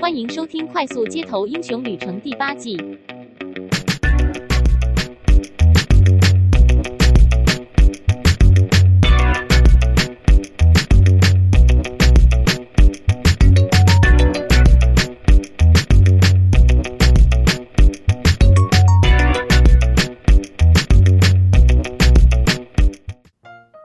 [0.00, 2.74] 欢迎收听《快速街头英雄旅程》第八季。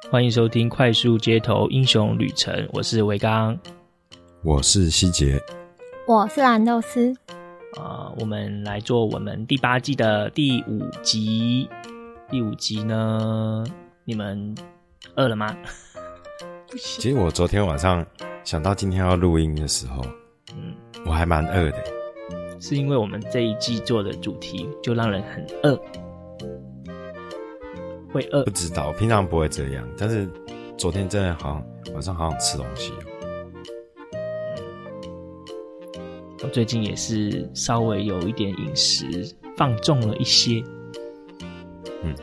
[0.10, 3.60] 欢迎收听《快速街头英雄旅程》，我是维刚，
[4.44, 5.38] 我是希杰，
[6.08, 7.12] 我是蓝豆丝。
[7.78, 11.68] 啊、呃，我们来做我们第八季的第五集。
[12.30, 13.64] 第五集呢，
[14.04, 14.54] 你们
[15.16, 15.58] 饿了吗？
[16.78, 18.06] 其实我昨天晚上
[18.44, 20.06] 想到今天要录音的时候，
[20.56, 20.76] 嗯，
[21.08, 21.84] 我还蛮饿的。
[22.60, 25.76] 是因为我们这一季做的主题就让人很饿。
[28.14, 28.44] 会饿？
[28.44, 30.30] 不知道，平常不会这样，但是
[30.78, 32.94] 昨天真的好像晚上好想吃东西。
[36.46, 40.64] 我最近也是稍微有一点饮食放纵了一些。
[42.04, 42.14] 嗯，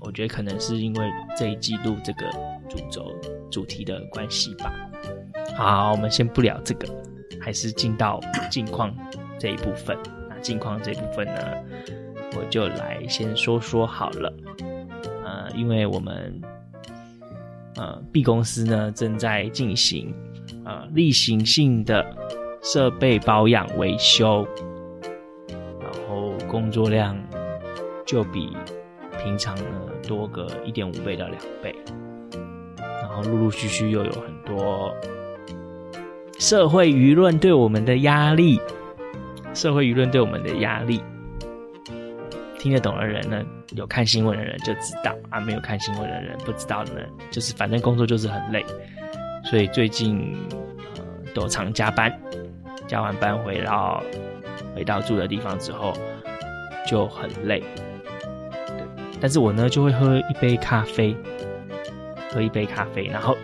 [0.00, 2.20] 我觉得可能是因为这一季度这个
[2.70, 3.14] 主轴
[3.50, 4.72] 主题的关系吧。
[5.54, 6.88] 好，我们先不聊这个，
[7.38, 8.18] 还是进到
[8.50, 8.96] 近况
[9.38, 9.94] 这一部分。
[10.30, 11.34] 那近况这一部分呢，
[12.34, 14.32] 我就来先说说好了。
[15.22, 16.40] 呃因为我们
[17.76, 20.14] 呃 B 公司呢正在进行
[20.64, 22.02] 呃例行性的
[22.62, 24.46] 设备保养维修，
[25.80, 27.16] 然后工作量
[28.04, 28.56] 就比
[29.22, 29.62] 平常呢
[30.06, 31.74] 多个一点五倍到两倍，
[32.76, 34.94] 然后陆陆续续又有很多
[36.38, 38.60] 社会舆论对我们的压力，
[39.54, 41.02] 社会舆论对我们的压力。
[42.58, 43.40] 听得懂的人呢，
[43.76, 45.14] 有看新闻的人就知道。
[45.30, 48.66] 啊；没有看新闻的人不知道呢，就是反正工作就是很累，
[49.44, 50.36] 所以最近
[50.96, 52.12] 呃都常加班，
[52.88, 54.02] 加完班回到
[54.74, 55.92] 回到住的地方之后
[56.84, 57.60] 就很累。
[57.60, 61.14] 对，但是我呢就会喝一杯咖啡，
[62.32, 63.36] 喝一杯咖啡，然后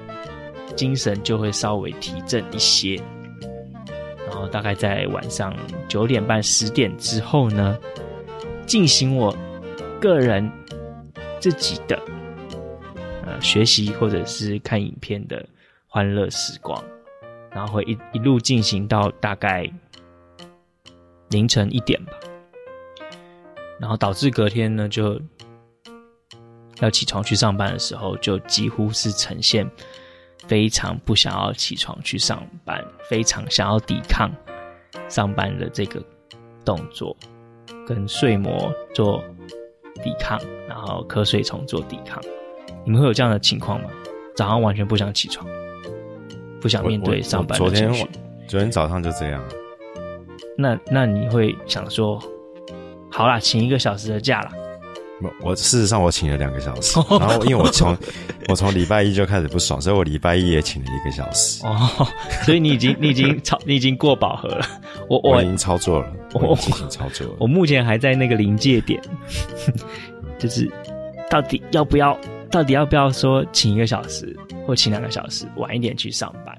[0.75, 3.01] 精神就会稍微提振一些，
[4.27, 5.55] 然后大概在晚上
[5.87, 7.79] 九点半十点之后呢。
[8.67, 9.37] 进行我
[10.01, 10.51] 个人
[11.39, 12.01] 自己的
[13.23, 15.47] 呃学习或者是看影片的
[15.87, 16.83] 欢乐时光，
[17.55, 19.71] 然后会一一路进行到大概
[21.31, 22.13] 凌晨一点吧，
[23.81, 25.21] 然后导致隔天呢就
[26.81, 29.71] 要起床去上班的时候，就几乎是呈现
[30.49, 34.31] 非常不想要起床去上班，非常想要抵抗
[35.09, 36.03] 上班的这个
[36.65, 37.17] 动作。
[37.87, 39.23] 跟睡魔做
[40.03, 42.19] 抵抗，然后瞌睡虫做抵抗，
[42.83, 43.91] 你们会有这样的情况吗？
[44.35, 45.47] 早上完全不想起床，
[46.65, 48.01] 不想面对上班的情绪。
[48.01, 48.09] 昨天，
[48.49, 49.45] 昨天早上就这样。
[50.57, 52.19] 那那你会想说，
[53.11, 54.51] 好啦，请一个小时的假啦。
[55.43, 57.95] 我事实上我请了两个小时， 然后因为我从
[58.49, 61.67] 我从礼拜一就开始不爽，所以我礼拜一也请了一个小时。
[61.67, 62.09] 哦，
[62.47, 64.67] 所以你已经你已经超你已经过饱和了。
[65.07, 67.35] 我我，我已经操作了，我进行操作了。
[67.39, 68.99] 我目前还在那个临界点，
[70.41, 70.67] 就是
[71.29, 72.19] 到底要不要，
[72.51, 74.35] 到底要不要说请一个小时
[74.67, 76.57] 或请两个小时晚一点去上班？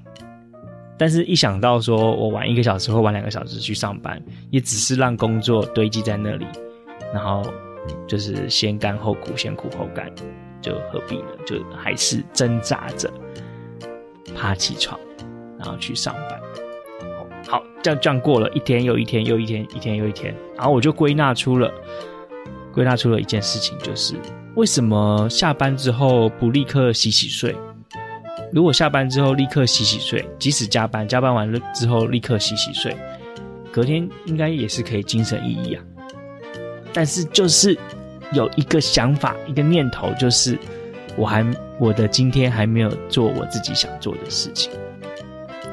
[0.97, 6.45] 但是一想到说我晚一个小时或晚两个小时去上班，也只是让工作堆积在那里，
[7.13, 7.43] 然后。
[8.07, 10.11] 就是先干后苦，先苦后干，
[10.59, 11.27] 就何必呢？
[11.45, 13.07] 就还是挣扎着
[14.35, 14.99] 爬起床，
[15.59, 16.41] 然后去上班。
[17.47, 21.71] 好，这样这样过了一天又一天又一天，一天又一天，然后我就归纳出了
[22.73, 24.15] 归纳出了一件事情，就是
[24.55, 27.55] 为什么下班之后不立刻洗洗睡？
[28.55, 32.95] 如果下班之后立刻洗洗睡，即使加班，加班完了之后立刻洗洗睡，
[33.69, 35.83] 隔天应该也是可以精神奕奕啊。
[36.93, 37.77] 但是就是
[38.31, 40.57] 有一个想法，一个念头，就是
[41.17, 41.45] 我还
[41.81, 44.71] 我的今天还没有做我自己想做的事情。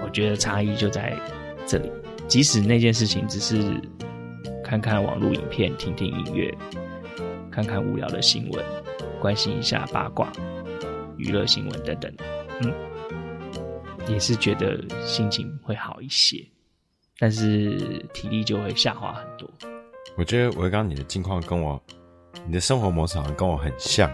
[0.04, 1.16] 我觉得差异就在
[1.64, 1.88] 这里。
[2.26, 3.62] 即使那件事情只是
[4.64, 6.52] 看看网络影片、听听音乐、
[7.48, 8.64] 看看无聊的新闻、
[9.20, 10.32] 关心一下八卦、
[11.16, 12.12] 娱乐新闻等等，
[12.62, 12.74] 嗯，
[14.08, 16.44] 也是觉得心情会好一些，
[17.18, 19.48] 但是体力就会下滑很多。
[20.16, 21.80] 我觉得维刚你的境况跟我，
[22.46, 24.12] 你的生活模式好像跟我很像。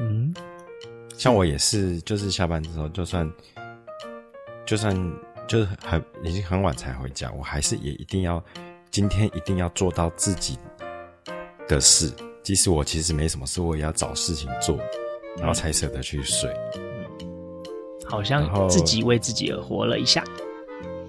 [0.00, 0.32] 嗯，
[1.16, 3.30] 像我也是，就是下班之后，就算
[4.64, 5.12] 就算
[5.48, 8.42] 就是很已经很晚才回家，我还是也一定要
[8.90, 10.58] 今天一定要做到自己
[11.66, 12.12] 的事，
[12.42, 14.78] 即使我其实没什么事，我也要找事情做，
[15.36, 16.54] 然后才舍得去睡。
[18.12, 20.22] 好像自己为自己而活了一下。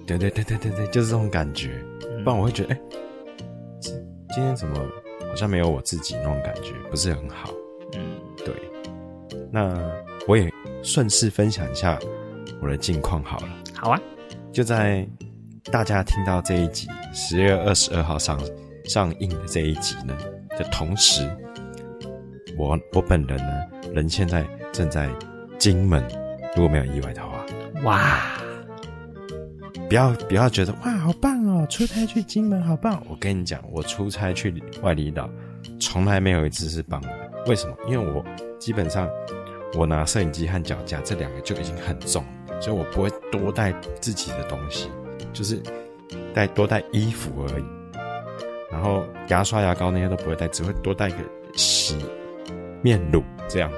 [0.06, 1.84] 对对对对对对，就是这种感觉。
[2.24, 3.00] 不然我会觉得，哎、欸，
[4.30, 4.74] 今天怎么
[5.28, 7.50] 好像没有我自己那种感觉，不是很好。
[7.92, 8.00] 嗯，
[8.38, 8.54] 对。
[9.52, 9.78] 那
[10.26, 10.50] 我也
[10.82, 11.98] 顺势分享一下
[12.62, 13.48] 我的近况好了。
[13.74, 14.00] 好啊，
[14.50, 15.06] 就在
[15.64, 18.40] 大家听到这一集十月二十二号上
[18.84, 20.16] 上映的这一集呢
[20.56, 21.28] 的同时，
[22.56, 23.52] 我我本人呢，
[23.92, 24.42] 人现在
[24.72, 25.10] 正在
[25.58, 26.02] 金门，
[26.56, 27.44] 如果没有意外的话。
[27.82, 28.20] 哇！
[29.88, 31.66] 不要不要觉得哇，好棒哦！
[31.68, 33.02] 出差去金门好棒。
[33.08, 35.28] 我跟你讲，我出差去外离岛，
[35.78, 37.08] 从来没有一次是棒的。
[37.46, 37.76] 为什么？
[37.86, 38.24] 因为我
[38.58, 39.08] 基本上
[39.74, 42.24] 我拿摄影机和脚架这两个就已经很重，
[42.60, 44.90] 所以我不会多带自己的东西，
[45.34, 45.60] 就是
[46.32, 47.64] 带多带衣服而已。
[48.70, 51.18] 然后牙刷、牙膏那些都不会带，只会多带一个
[51.52, 51.98] 洗
[52.80, 53.70] 面乳，这样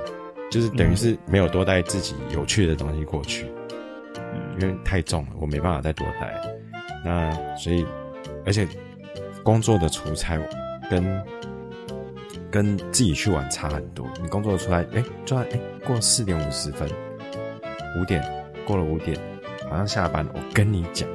[0.50, 3.46] 就是等于是没有多带自己有趣的东西过去。
[4.58, 6.34] 因为太重了，我没办法再多带。
[7.04, 7.84] 那所以，
[8.46, 8.66] 而且
[9.43, 10.38] 工作的出差
[10.90, 11.22] 跟
[12.50, 14.08] 跟自己去玩差很多。
[14.20, 16.88] 你工作的出差，哎，转哎过四点五十分，
[18.00, 18.25] 五点
[18.66, 19.14] 过了五点，
[19.70, 20.26] 马上下班。
[20.32, 21.06] 我跟你讲，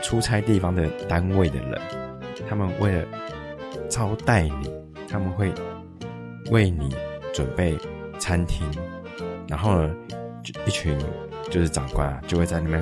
[0.00, 1.80] 出差地方的单位的人，
[2.48, 3.04] 他们为了
[3.88, 4.70] 招待你，
[5.10, 5.52] 他们会
[6.52, 6.94] 为你
[7.34, 7.76] 准备
[8.28, 8.70] 餐厅，
[9.48, 9.94] 然后呢，
[10.44, 10.98] 就一群。
[11.50, 12.78] 就是长官啊，就会在那边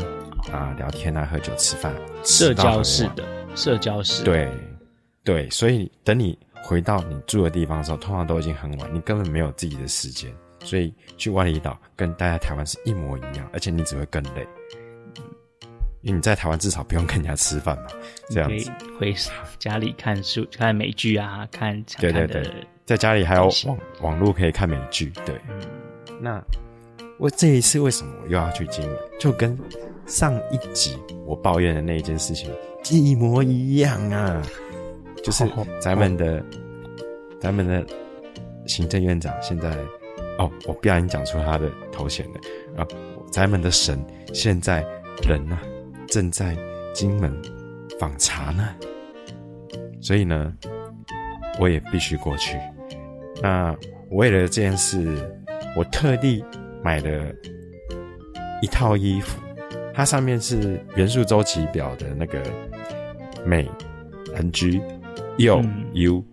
[0.53, 1.95] 啊聊天啊、喝酒、吃饭，
[2.25, 4.25] 社交式的社交式。
[4.25, 4.51] 对
[5.23, 10.35] 对，所以等你回到你住的地方的时候，通常都已经很晚，你根本没有自己的时间。
[10.65, 14.45] 所以去外离岛跟待在台湾是一模一样，而且你只会更累，
[16.01, 17.87] 因为你在台湾至少不用跟人家吃饭嘛，
[18.31, 18.69] 这样子
[18.99, 19.15] 回
[19.61, 25.61] 家里看书、看美剧啊，看，看对对对，在家里还有网网络可以看美剧，对，嗯、
[26.21, 26.43] 那。
[27.19, 28.95] 我这一次为什么我又要去金门？
[29.19, 29.59] 就跟
[30.05, 32.53] 上一集我抱怨的那一件事情
[32.91, 34.43] 一模一样啊！
[35.25, 35.51] 就是
[35.81, 36.45] 咱们的、
[37.41, 37.83] 咱们的
[38.67, 39.71] 行政院长现在
[40.37, 42.87] 哦，我不小心讲出他的头衔了啊！
[43.33, 43.99] 咱们的神
[44.35, 44.85] 现在
[45.27, 45.63] 人呢、啊、
[46.09, 46.55] 正在
[46.93, 47.35] 金门
[47.99, 48.69] 访查呢，
[50.03, 50.53] 所以呢，
[51.59, 52.59] 我也必须过去。
[53.43, 53.77] 那
[54.11, 55.07] 为了这件事，
[55.77, 56.45] 我特地。
[56.85, 57.35] 买了
[58.63, 59.41] 一套衣服，
[59.93, 62.41] 它上面是元素周期表的那个
[63.45, 63.69] 美、
[64.37, 64.81] Ng、
[65.37, 65.61] 铀、
[65.93, 66.25] 铀。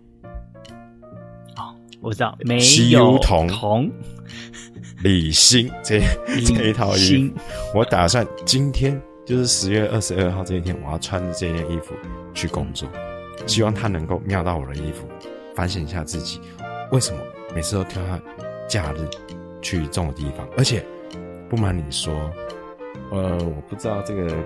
[1.56, 3.90] 哦，我知道，镁、铀、铜、铜、
[5.02, 6.00] 锂、锌这
[6.46, 7.34] 这一套衣服，
[7.74, 11.96] 我打算今天就是十月二十二号这一天，我要穿着这件衣服
[12.32, 12.88] 去工作，
[13.44, 15.08] 希望它能够瞄到我的衣服，
[15.56, 16.40] 反省一下自己，
[16.94, 17.20] 为什么
[17.54, 18.18] 每次都挑他
[18.68, 19.06] 假日。
[19.64, 20.84] 去这种地方，而且
[21.48, 22.30] 不瞒你说，
[23.10, 24.36] 呃，我不知道这个，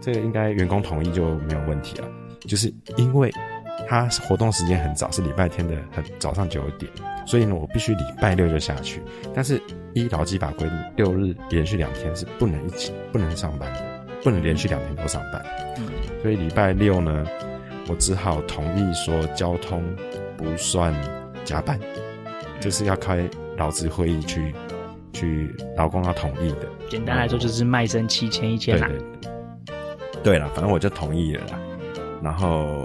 [0.00, 2.08] 这个应该员工同意就没有问题了。
[2.40, 3.30] 就是因为
[3.86, 6.90] 他活动时间很早，是礼拜天的很早上九点，
[7.26, 9.02] 所以呢，我必须礼拜六就下去。
[9.34, 9.60] 但是
[9.92, 13.84] 依劳基法规定，六日连续两天是不能一起不能上班的，
[14.24, 15.44] 不能连续两天都上班。
[16.22, 17.26] 所以礼拜六呢，
[17.90, 19.84] 我只好同意说交通
[20.38, 20.94] 不算
[21.46, 21.80] 加班，
[22.60, 23.26] 就是要开。
[23.58, 24.54] 劳资会议去
[25.14, 28.86] 去劳工要同意的，简单来说就是卖身七千一千啦。
[30.22, 31.58] 对了，反正我就同意了啦。
[32.22, 32.84] 然后，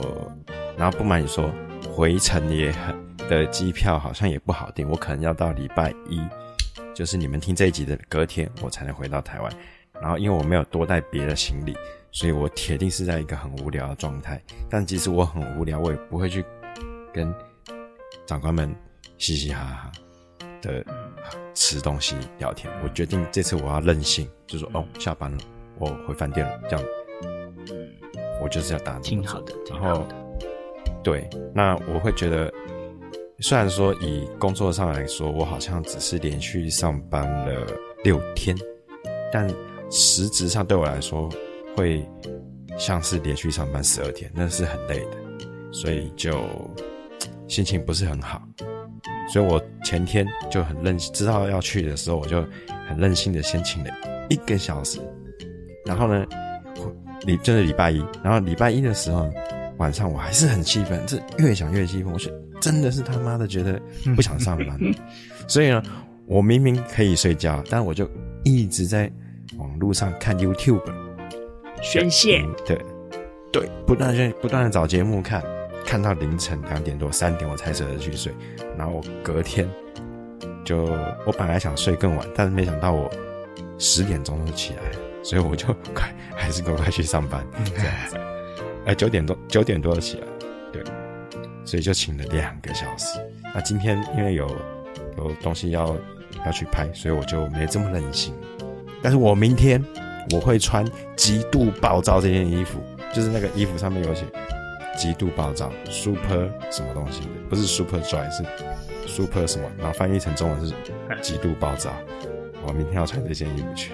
[0.77, 1.51] 然后不瞒你说，
[1.93, 2.95] 回程也很
[3.27, 6.21] 的机票好像也不好订，我可能要到礼拜一，
[6.93, 9.51] 就是你们听这一集的隔天，我才能回到台湾。
[9.99, 11.75] 然后，因为我没有多带别的行李，
[12.13, 14.41] 所以我铁定是在一个很无聊的状态。
[14.69, 16.45] 但即使我很无聊，我也不会去
[17.11, 17.29] 跟
[18.25, 18.73] 长官们
[19.17, 19.91] 嘻嘻哈哈。
[20.61, 20.85] 的
[21.55, 25.37] 吃东西聊天，我决定这次我要任性，就说哦，下班了，
[25.79, 26.85] 我回饭店了，这样，
[28.43, 28.99] 我就是要打。
[28.99, 30.05] 挺好的，然后，
[31.03, 32.53] 对，那我会觉得，
[33.39, 37.65] 虽然说以工作上来说，我好像只是连续上班了
[38.03, 38.55] 六天，
[39.33, 39.49] 但
[39.89, 41.27] 实质上对我来说，
[41.75, 42.07] 会
[42.77, 45.17] 像是连续上班十二天，那是很累的，
[45.71, 46.39] 所以就
[47.51, 48.41] 心情不是很好。
[49.29, 52.41] 所以我前天就很任，知道要去的时候，我就
[52.87, 53.89] 很任性的先请了
[54.29, 54.99] 一个小时。
[55.85, 56.25] 然后呢，
[57.25, 59.29] 礼就是礼拜一，然后礼拜一的时候
[59.77, 63.81] 晚上我还是很气愤，这越想越气愤，我是真的是他妈的觉得
[64.15, 64.79] 不想上班。
[65.45, 65.83] 所以呢，
[66.27, 68.09] 我明明可以睡觉，但我就
[68.45, 69.11] 一直在
[69.57, 70.81] 网络上看 YouTube
[71.81, 72.79] 宣泄，对
[73.51, 75.43] 对，不断宣不断的找节目看。
[75.85, 78.33] 看到凌晨两点多三点，我才舍得去睡。
[78.77, 79.69] 然后我隔天
[80.63, 80.85] 就，
[81.25, 83.09] 我本来想睡更晚，但是没想到我
[83.77, 84.97] 十点钟就起来了。
[85.23, 87.45] 所以我就快还是赶快去上班
[87.77, 88.17] 这样子。
[88.85, 90.27] 哎，九点多九点多起来，
[90.71, 90.83] 对，
[91.63, 93.19] 所以就请了两个小时。
[93.53, 94.47] 那今天因为有
[95.17, 95.95] 有东西要
[96.43, 98.33] 要去拍，所以我就没这么任性。
[99.03, 99.83] 但是我明天
[100.31, 100.83] 我会穿
[101.15, 102.79] 极度暴躁这件衣服，
[103.13, 104.25] 就是那个衣服上面有写
[104.97, 108.43] 极度暴躁，super 什么东西的，不是 super dry，是
[109.07, 110.73] super 什么，然后翻译成中文是
[111.21, 111.91] 极度暴躁。
[112.63, 113.91] 我明天要穿这件衣服去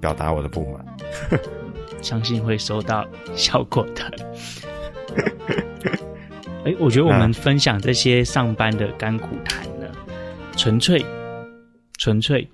[0.00, 0.84] 表达我的不满，
[2.02, 4.04] 相信会收到效果的。
[6.64, 9.86] 哎、欸，我觉得我们分享这些上班的甘苦谈呢，
[10.54, 11.02] 纯粹，
[11.96, 12.46] 纯粹，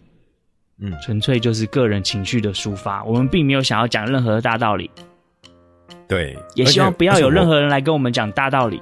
[0.79, 3.03] 嗯，纯粹就是个人情绪的抒发。
[3.03, 4.89] 我们并没有想要讲任何的大道理，
[6.09, 8.81] 对，也希望不要有任何人来跟我们讲大道理。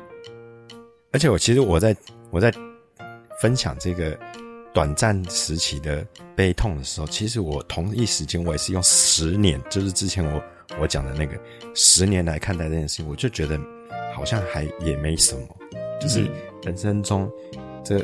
[1.12, 1.96] 而且我其实我在
[2.30, 2.52] 我在
[3.40, 4.18] 分享这个
[4.72, 10.42] 短暂时期的悲痛的时候，其实我同一时间我也是用十年，就是之前我
[10.80, 11.38] 我讲的那个
[11.74, 13.58] 十年来看待这件事情，我就觉得。
[14.14, 15.42] 好像还也没什么，
[16.00, 16.24] 就是
[16.62, 17.28] 人生中
[17.82, 18.00] 这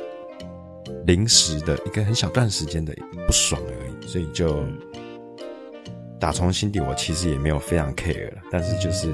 [1.07, 2.93] 临时的一个很小段时间的
[3.25, 4.65] 不爽而已，所以就
[6.21, 8.43] 打从心底，我其实也没有非常 care 了。
[8.51, 9.13] 但是就是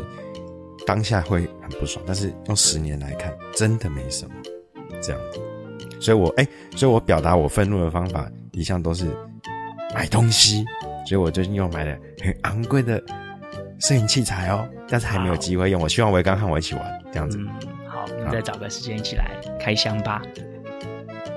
[0.87, 4.35] 当下会很不爽，但是用十年来看，真的没什么
[5.01, 5.41] 这样子。
[6.01, 9.07] 所以我哎、所以我表达我愤怒的方法一向都是
[9.95, 10.65] 买东西，
[11.07, 13.03] 所以我最近又买了很昂贵的。
[13.79, 15.83] 摄影器材哦，但是还没有机会用。
[15.83, 17.37] 我希望维刚和我一起玩，这样子。
[17.39, 17.47] 嗯，
[17.87, 20.23] 好，你再找个时间一起来开箱吧。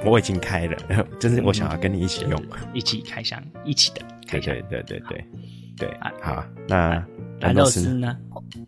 [0.06, 0.77] 我已经开了，
[1.20, 4.53] 就是我想要跟你一起用，嗯、一起开箱，一起的开箱。
[4.53, 5.25] 对对对对对
[5.77, 5.89] 对。
[6.00, 7.03] 啊，好，那
[7.41, 8.15] 蓝豆丝呢？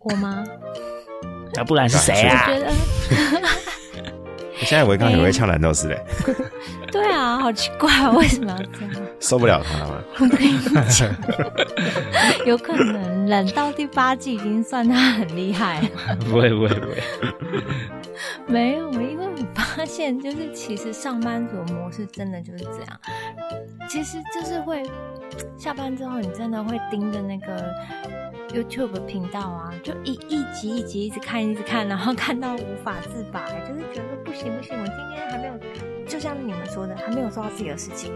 [0.00, 0.44] 我吗？
[1.54, 2.46] 那不然是谁啊？
[2.48, 3.48] 我觉得。
[4.64, 6.00] 现在维刚也会呛蓝豆丝嘞。
[6.90, 9.06] 对啊，好奇怪，为什么要这样？
[9.18, 10.02] 受不了他吗？
[10.18, 10.58] 我跟你
[10.90, 11.08] 讲，
[12.44, 16.16] 有可能冷到第八季已经算他很厉害了。
[16.16, 17.02] 不会不会不会，
[18.46, 23.00] 没有，因为我发现就是其实上班族模式真的就是这样，
[23.88, 24.82] 其实就是会
[25.56, 27.72] 下班之后你真的会盯着那个
[28.52, 35.54] YouTube 频道啊，就一一集一集一直看一直看，然后看到无法自拔，就是觉得不行不行，我今天还没有。
[36.06, 38.12] 就像你们说的，还没有做到自己的事情，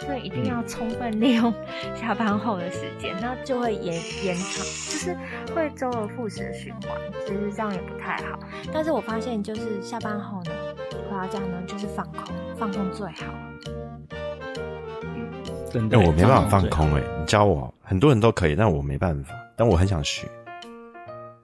[0.00, 1.52] 所以一定要充分利用
[1.96, 5.16] 下班后的时间，那就会延延长，就是
[5.52, 6.92] 会周而复始的循环。
[7.26, 8.38] 其实这样也不太好。
[8.72, 10.52] 但是我发现，就是下班后呢，
[11.10, 13.24] 我要这样呢，就是放空，放空最好。
[15.70, 20.26] 真的，我没办法放空哎、欸，你教我，很多人都可以，但我没办法，但我很想学。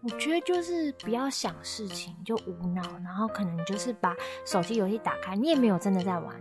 [0.02, 6.34] 我觉得就是不要想事情，就无脑，然后可能就是把手机游戏打开，你也没有真的在玩，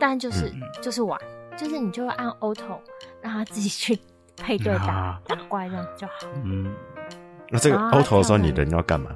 [0.00, 1.20] 但就是、嗯、就是玩，
[1.56, 2.80] 就是你就会按 auto
[3.20, 3.98] 让他自己去
[4.36, 6.14] 配对打、啊、打怪这样就好。
[6.44, 6.74] 嗯，
[7.50, 9.14] 那这个 auto 的时候，你人要干嘛？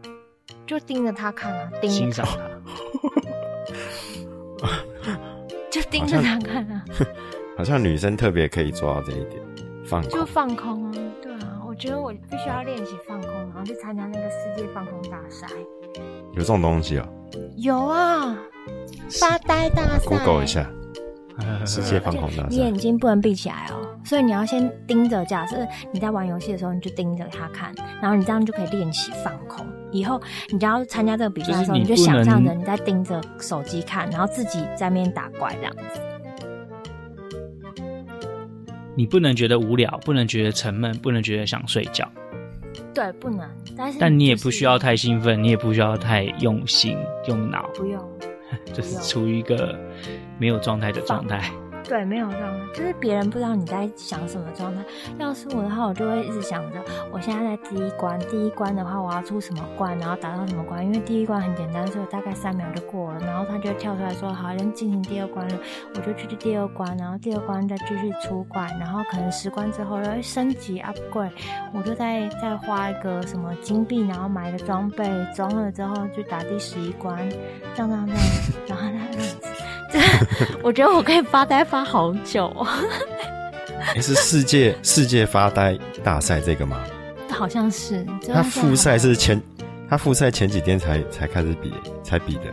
[0.66, 2.38] 就盯着他看啊，盯着他，
[5.70, 6.84] 就盯着他看啊。
[7.56, 9.42] 好像女生特别可以做到这一点，
[9.90, 10.92] 放空就放空啊。
[11.20, 15.46] 对啊我觉得我必须要练习放空，然后去参加那个世界放空大赛。
[16.32, 17.08] 有这种东西啊？
[17.56, 18.36] 有啊，
[19.20, 20.06] 发呆大赛。
[20.06, 20.68] Google 一下，
[21.66, 22.48] 世界放空大赛。
[22.48, 25.24] 你眼睛不能闭起来哦，所以你要先盯着。
[25.24, 25.56] 假设
[25.92, 29.64] 你在玩游戏的时候，你就盯着他看，然后你这样就可以练习放空。
[29.92, 30.20] 以后
[30.50, 36.00] 你只要参加这个比赛的时候，你，你就想象着你在盯着手机看，然后自己在那边打怪这样子。
[38.96, 42.10] 你不能觉得无聊，不能觉得沉闷，不能觉得想睡觉。
[42.94, 43.48] 对，不能。
[43.76, 46.96] 但是、就是，但你也不需要太兴奋，你也不需要太用心
[47.28, 47.68] 用脑。
[47.74, 48.00] 不用，
[48.72, 49.78] 就是处于一个
[50.38, 51.50] 没有状态的状态。
[51.90, 54.80] 对，没有状态，就是别人不知道你在想什么状态。
[55.18, 56.80] 要是我的话，我就会一直想着，
[57.10, 60.86] 我现在在第一关，第一关的话，我要出什么关，然后达到什么关。
[60.86, 63.18] 因为第一关很简单，所以我大概三秒就过了。
[63.26, 65.58] 然后他就跳出来说：“好，像进行第二关了。”
[65.92, 71.32] 我就去第二关，然后第二关再继续出关，然后可能十关之后要升级 upgrade，
[71.74, 77.18] 我就再再花一个什么金币，然后买一个装备，装了之后就打第十一关，
[77.74, 78.12] 这样这样这
[78.72, 79.00] 样，然后
[79.42, 79.49] 他。
[80.62, 82.66] 我觉得我可以发呆发好久哦。
[83.96, 86.82] 你是世界世界发呆大赛这个吗？
[87.30, 88.04] 好像是。
[88.26, 89.40] 他复赛是前，
[89.88, 92.44] 他复赛前几天才才开始比，才比的。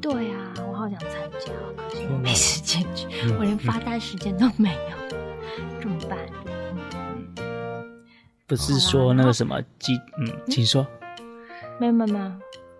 [0.00, 1.50] 对啊，我好想参加，
[1.88, 3.06] 可是我没时间去，
[3.38, 5.18] 我连发呆时间都没有，
[5.80, 6.18] 怎么办？
[8.46, 10.86] 不是说那个什么机，嗯，请说。
[11.80, 12.30] 没有没有没有，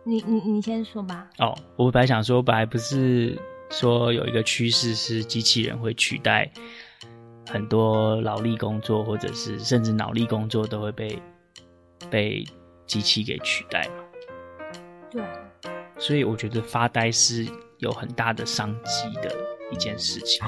[0.04, 1.26] 你你你先说吧。
[1.38, 3.38] 哦，我本来想说，本来不是。
[3.70, 6.50] 说有一个趋势是机器人会取代
[7.46, 11.22] 很多劳力工作或者是甚至脑力工作都会被
[12.10, 12.44] 被
[12.86, 14.04] 机器给取代嘛。
[15.10, 15.22] 对。
[15.98, 17.46] 所以我觉得发呆是
[17.78, 19.34] 有很大的商机的
[19.72, 20.44] 一件事情。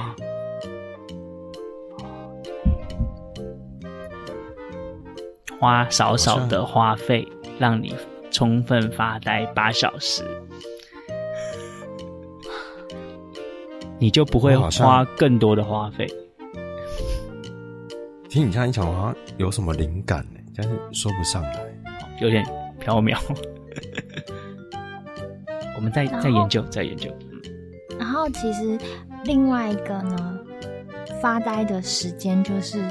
[5.59, 7.95] 花少少的花费，让你
[8.31, 10.25] 充分发呆八小时，
[14.01, 16.07] 你就不会花更多的花费。
[18.31, 20.41] 听你这样一讲，好像有什么灵感呢？
[20.57, 21.65] 但是说不上来，
[22.21, 22.45] 有点
[22.79, 23.19] 飘渺。
[25.77, 27.11] 我们再再研究，再研究。
[27.99, 28.79] 然后其实
[29.25, 30.39] 另外一个呢，
[31.21, 32.83] 发呆的时间就是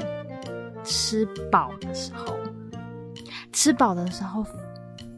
[0.84, 2.36] 吃饱的时候。
[3.52, 4.44] 吃饱的时候，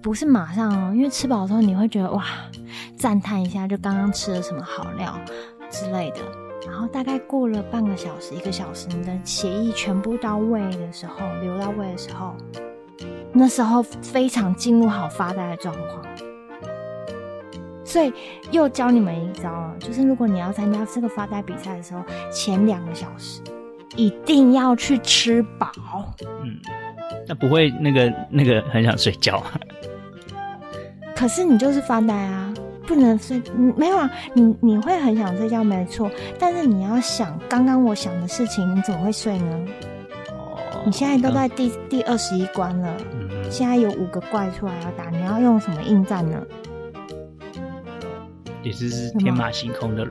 [0.01, 2.25] 不是马上哦，因为吃饱的时候你会觉得哇，
[2.97, 5.19] 赞叹一下，就刚刚吃了什么好料
[5.73, 6.19] 之类的。
[6.64, 12.37] 然后大概过了半个小时、一个小时，你的协议全部到位的时候，流到位的时候，
[13.33, 16.07] 那时候非常进入好发呆的状况。
[17.85, 18.12] 所以
[18.52, 22.00] 又教你们一招了，就是如果你要参加这个发呆比赛的时候，
[22.31, 23.43] 前两个小时
[23.97, 25.73] 一定要去吃饱。
[26.45, 26.57] 嗯。
[27.29, 29.43] 那不会，那个那个很想睡觉。
[31.14, 32.42] 可是你就是发呆啊，
[32.87, 33.43] 不能睡。
[33.77, 36.11] 没有啊，你你会很想睡觉，没错。
[36.39, 39.65] 但是你要想刚刚我想的事情，你怎么会睡呢？
[40.31, 40.83] 哦。
[40.85, 46.43] 你现在都在第、嗯、第二十一关了，嗯，现在有五个怪出来要打，你要用什么应战呢？
[48.62, 50.07] 也是是天马行空的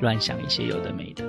[0.00, 1.24] 乱想一些有的没的。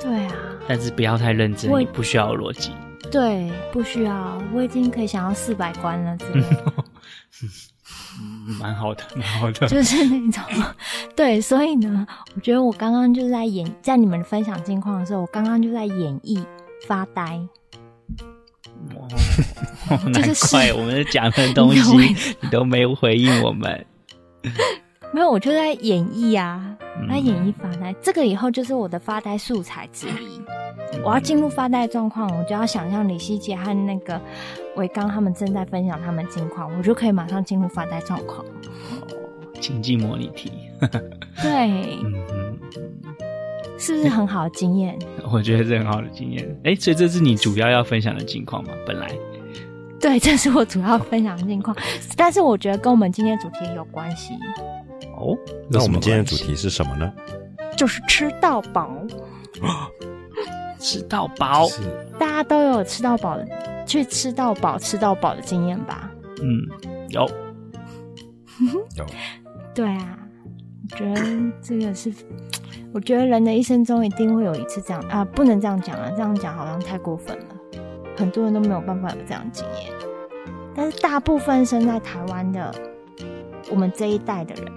[0.00, 0.34] 对啊。
[0.68, 2.72] 但是不要太认真，你不需要逻辑。
[3.12, 6.26] 对，不需要，我已经可以想到四百关了，是
[7.44, 7.48] 嗯，
[8.60, 10.42] 蛮好的， 蛮好的，就是那种，
[11.16, 16.44] 对，所以呢，我觉得我刚刚就是在演，在你们分享近况的时候，我刚刚就在演绎
[16.86, 17.40] 发呆。
[18.94, 19.08] 哦，
[20.12, 23.86] 难怪我们讲的东西你都没有回应我们。
[25.12, 26.76] 没有，我就在演绎啊，
[27.08, 27.96] 在演绎发呆，嗯。
[28.02, 30.40] 这个以后就是我的发呆素材之一。
[31.02, 34.20] 我要进入发呆状况，我就要想象李希杰和那个
[34.76, 38.44] 伟刚他们正在分享他们近况，我就可以马上进入发呆状况。
[38.44, 39.18] 哦，
[39.60, 40.52] 情境模拟题。
[41.42, 42.58] 对，嗯，
[43.78, 44.96] 是不是很好的经验？
[45.32, 46.60] 我觉得是很好的经验。
[46.64, 48.70] 哎，所以这是你主要要分享的近况吗？
[48.86, 49.10] 本来，
[50.00, 51.76] 对，这是我主要分享的近况，
[52.16, 54.34] 但是我觉得跟我们今天主题有关系。
[55.16, 55.36] 哦，
[55.70, 57.12] 那我们今天的主题是什么呢？
[57.76, 58.90] 就是吃到饱。
[60.78, 61.66] 吃到饱，
[62.18, 63.48] 大家都有吃到饱的，
[63.86, 66.10] 去吃到饱、吃到饱的经验吧？
[66.42, 66.60] 嗯，
[67.08, 67.22] 有，
[68.96, 69.06] 有。
[69.74, 70.18] 对啊，
[70.82, 71.20] 我觉得
[71.62, 72.12] 这个是，
[72.92, 77.44] 我觉得人的一生中一定会有一次这样啊，不能这样讲啊，这样讲好像太过分了。
[78.16, 79.92] 很多人都没有办法有这样的经验，
[80.74, 82.72] 但是大部分生在台湾的
[83.70, 84.72] 我们这一代的人。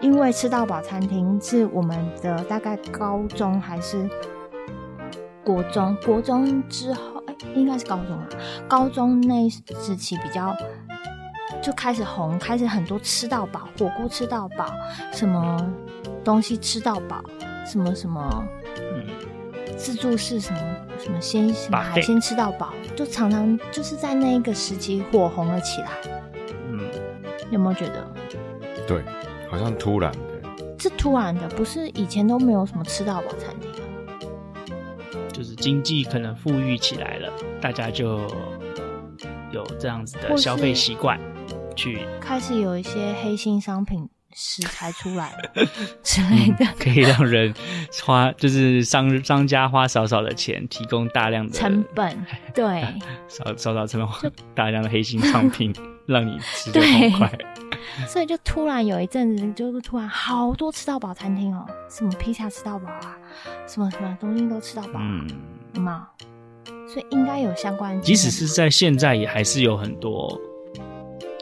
[0.00, 4.08] 因为吃到饱餐厅是我们的大概高中还是
[5.44, 5.96] 国中？
[6.04, 8.28] 国中之后，哎、欸，应该是高中啊。
[8.68, 10.54] 高中那时期比较
[11.62, 14.66] 就开始红，开始很多吃到饱，火锅吃到饱，
[15.12, 15.72] 什么
[16.22, 17.24] 东西吃到饱，
[17.64, 18.44] 什么什么，
[18.78, 19.06] 嗯，
[19.76, 20.60] 自助式什么
[20.98, 25.88] 什么鲜什么海鲜吃到饱，就常常就是在那一个时期火红了起来。
[26.70, 26.80] 嗯，
[27.50, 28.06] 有没有觉得？
[28.86, 29.02] 对。
[29.50, 30.18] 好像突然的，
[30.78, 33.70] 是突然的，不是以前都没有什么吃到饱餐厅。
[35.32, 37.30] 就是经济可能富裕起来了，
[37.60, 38.20] 大家就
[39.52, 41.20] 有这样子的消费习惯，
[41.74, 45.66] 去开始有一些黑心商品食材出来了
[46.02, 47.52] 之类的，嗯，可以让人
[48.02, 52.82] 花，就是商商家花少少的钱，提供大量的成本，对，
[53.28, 55.70] 少少少成本，大量的黑心商品，
[56.06, 57.30] 让你吃得很快。
[58.06, 63.18] 所以就突然有一阵子，就是突然好多吃到饱餐厅哦，什么披萨吃到饱啊，
[63.66, 65.26] 什么什么东西都吃到饱，嗯，
[65.74, 66.08] 有吗？
[66.88, 68.00] 所以应该有相关。
[68.00, 70.40] 即使是在现在，也还是有很多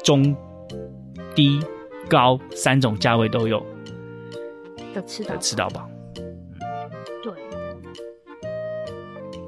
[0.02, 0.34] 中、
[1.34, 1.60] 低、
[2.08, 3.64] 高三种价位都有
[4.94, 5.88] 的吃的吃到饱。
[7.22, 7.32] 对。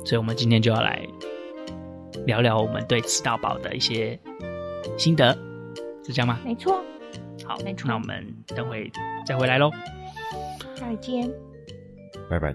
[0.04, 1.00] 所以，我们今天就要来
[2.26, 4.18] 聊聊我们对吃到饱的一些
[4.96, 5.36] 心得，
[6.06, 6.38] 是这样吗？
[6.44, 6.80] 没错。
[7.44, 8.90] 好，没错那我们等会
[9.26, 9.70] 再回来喽。
[10.76, 11.28] 再见。
[12.30, 12.54] 拜拜。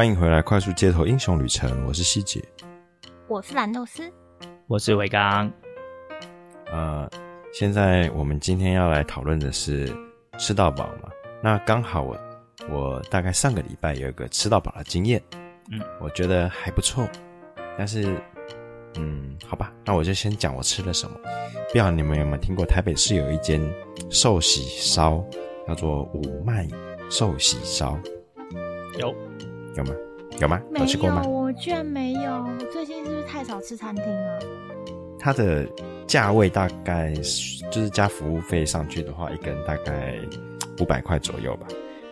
[0.00, 1.84] 欢迎回来，快速街头英雄旅程。
[1.86, 2.42] 我是希姐，
[3.28, 4.10] 我是蓝豆丝，
[4.66, 5.52] 我是伟刚。
[6.72, 7.06] 呃，
[7.52, 9.94] 现在我们今天要来讨论的是
[10.38, 11.10] 吃到饱嘛？
[11.42, 12.18] 那刚好我
[12.70, 15.22] 我大概上个礼拜有一个吃到饱的经验，
[15.70, 17.06] 嗯，我觉得还不错。
[17.76, 18.18] 但是，
[18.96, 21.14] 嗯，好吧，那我就先讲我吃了什么。
[21.68, 23.60] 不知道你们有没有听过台北市有一间
[24.08, 25.22] 寿喜烧，
[25.68, 26.66] 叫做五麦
[27.10, 27.98] 寿喜烧？
[28.98, 29.14] 有。
[29.76, 29.94] 有吗？
[30.40, 30.60] 有吗？
[30.70, 31.22] 没有，吃过吗？
[31.26, 32.20] 我居然没有。
[32.30, 34.38] 我最近是不是太少吃餐厅了？
[35.18, 35.66] 它的
[36.06, 40.14] 价位大概就是加服务费上去的话，一个人大概
[40.80, 41.66] 五百块左右吧。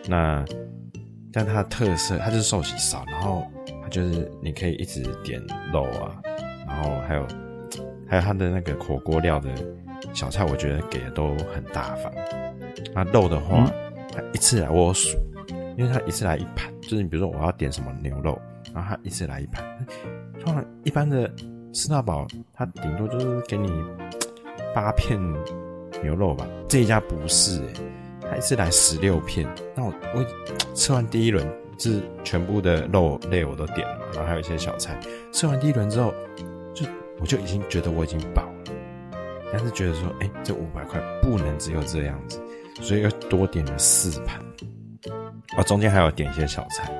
[0.07, 0.45] 那
[1.33, 3.45] 但它的特色，它就是寿喜烧，然后
[3.83, 5.41] 它就是你可以一直点
[5.73, 6.15] 肉啊，
[6.67, 7.27] 然后还有
[8.07, 9.49] 还有它的那个火锅料的
[10.13, 12.11] 小菜，我觉得给的都很大方。
[12.93, 13.69] 那肉的话，
[14.13, 15.17] 它一次来我数。
[15.77, 18.41] 因为它一次来一盘，就是你比如说我要点什么牛肉，
[18.73, 19.63] 然后他一次来一盘。
[20.43, 21.31] 通常一般的
[21.71, 23.71] 吃到饱，他顶多就是给你
[24.73, 25.21] 八片
[26.01, 26.47] 牛肉吧。
[26.67, 27.73] 这一家不是、欸，
[28.21, 29.47] 他一次来十六片。
[29.75, 30.25] 那我我
[30.73, 31.47] 吃完第一轮，
[31.77, 34.99] 就是全部的肉类我都点了嘛，然后还有一些小菜。
[35.31, 36.11] 吃完第一轮之后，
[36.73, 36.87] 就
[37.19, 38.73] 我就已经觉得我已经饱了，
[39.53, 42.41] 但是觉得说，哎、欸，这五百块不能只有这样子，
[42.81, 44.43] 所以又多点了四盘。
[45.57, 46.91] 哦，中间还有点一些小菜，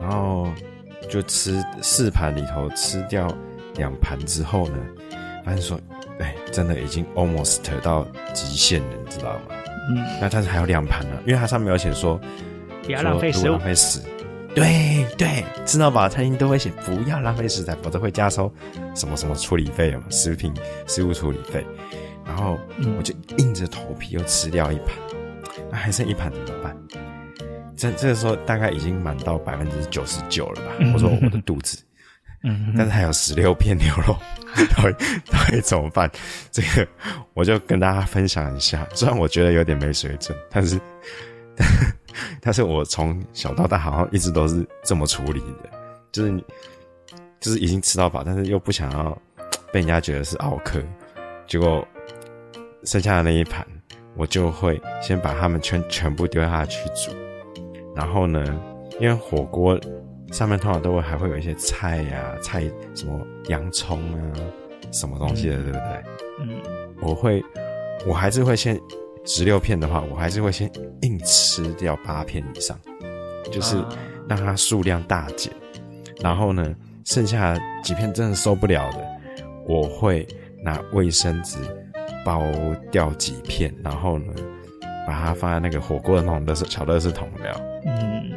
[0.00, 0.48] 然后
[1.08, 3.28] 就吃四盘里头吃掉
[3.76, 4.76] 两盘之后呢，
[5.44, 5.78] 发现说，
[6.18, 9.40] 哎，真的已经 almost 到极限了，你知道吗？
[9.90, 10.04] 嗯。
[10.20, 12.18] 那但是还有两盘呢，因为它上面有写说，
[12.82, 14.00] 不要浪费食物，浪费食。
[14.54, 18.50] 对对，吃到饱餐厅都会写不要浪费食材，否则会加收
[18.94, 20.54] 什么什么处理费哦，食品
[20.86, 21.66] 食物处理费。
[22.24, 22.56] 然后
[22.96, 24.90] 我就硬着头皮又吃掉一盘，
[25.70, 26.76] 那还剩一盘怎么办？
[27.76, 30.72] 这这个时候大概已经满到百分之九十九了吧？
[30.78, 31.82] 嗯、我说我的肚子，
[32.42, 34.16] 嗯，但是还有十六片牛肉，
[34.76, 36.10] 到底到底怎么办？
[36.52, 36.86] 这个
[37.32, 38.86] 我就跟大家分享一下。
[38.94, 40.80] 虽然我觉得有点没水准，但是，
[41.56, 41.68] 但，
[42.40, 45.70] 但是我从小到大好像一直都是这么处理的，
[46.12, 46.44] 就是你，
[47.40, 49.10] 就是已经吃到饱，但是又不想要
[49.72, 50.80] 被人家觉得是奥客，
[51.48, 51.86] 结果
[52.84, 53.66] 剩下的那一盘，
[54.14, 57.10] 我就会先把它们全全部丢下去煮。
[57.94, 58.44] 然后呢，
[59.00, 59.78] 因为火锅
[60.32, 62.62] 上面通常都会还会有一些菜呀、啊，菜
[62.94, 64.32] 什么洋葱啊，
[64.92, 66.04] 什么东西的，嗯、对不对？
[66.40, 66.60] 嗯，
[67.02, 67.42] 我会，
[68.06, 68.80] 我还是会先
[69.24, 70.70] 十六片的话，我还是会先
[71.02, 72.78] 硬吃掉八片以上，
[73.50, 73.76] 就是
[74.28, 75.52] 让它数量大减。
[76.20, 79.06] 然后呢，剩下几片真的受不了的，
[79.68, 80.26] 我会
[80.62, 81.58] 拿卫生纸
[82.24, 82.42] 包
[82.90, 84.32] 掉几片，然后呢，
[85.06, 87.40] 把它放在那个火锅的那种乐事小乐事桶里。
[87.86, 88.32] 嗯，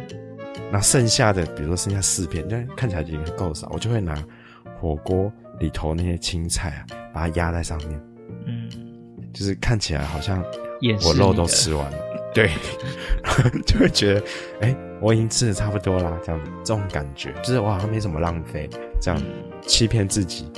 [0.71, 4.15] 那剩下的，比如说剩下四片，就看起来已经够少，我就会拿
[4.79, 8.01] 火锅里头那些青菜啊，把它压在上面。
[8.45, 8.69] 嗯，
[9.33, 10.43] 就是看起来好像
[11.05, 11.97] 我肉都吃完了，
[12.33, 12.51] 对，
[13.65, 14.19] 就会觉得，
[14.61, 18.69] 哎、欸，我已经吃的差不多啦，这样子，这种感觉，就是我好像没什么浪费，
[19.01, 19.21] 这样
[19.65, 20.51] 欺骗自己，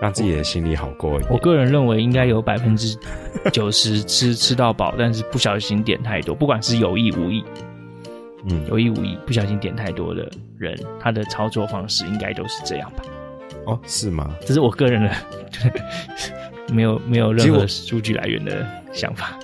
[0.00, 1.30] 让自己的心里好过一点。
[1.30, 2.96] 我个人认为应该有百分之
[3.52, 7.44] 九十吃 吃到饱，但是不小心点太多，不管是有意无意。
[8.44, 13.02] 嗯，有意无意不小心点太多的人，他的操作方式应该都是这样吧？
[13.66, 14.34] 哦，是吗？
[14.46, 15.10] 这是我个人的，
[16.72, 19.36] 没有没有任何数据来源的想法。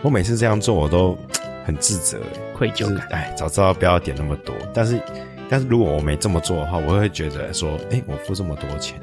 [0.00, 1.18] 我每次这样做，我都
[1.64, 2.20] 很自责，
[2.54, 3.08] 愧疚感。
[3.10, 4.54] 哎，早知道不要点那么多。
[4.72, 5.00] 但是，
[5.48, 8.98] 但是如果我没这么做的话，我会觉得说，哎、欸，我付这么多钱，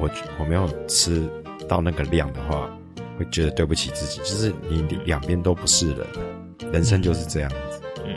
[0.00, 1.28] 我我没有吃
[1.68, 2.70] 到那个量的话，
[3.18, 4.18] 会觉得对不起自己。
[4.18, 6.06] 就是你两边都不是人，
[6.72, 7.82] 人生就是这样子。
[8.04, 8.16] 嗯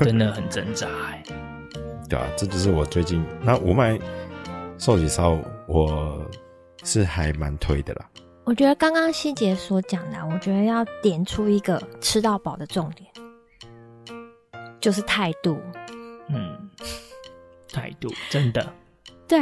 [0.00, 1.22] 真的很挣扎哎，
[2.08, 3.98] 对啊，这就是我最近那五麦
[4.78, 6.20] 寿喜烧，我
[6.82, 8.10] 是还蛮推的啦。
[8.44, 13.08] 我觉得刚刚希杰所讲的，我觉得要点出一个吃到饱的重点，
[14.80, 15.58] 就是态度。
[16.28, 16.68] 嗯，
[17.72, 18.70] 态度真的。
[19.26, 19.38] 对，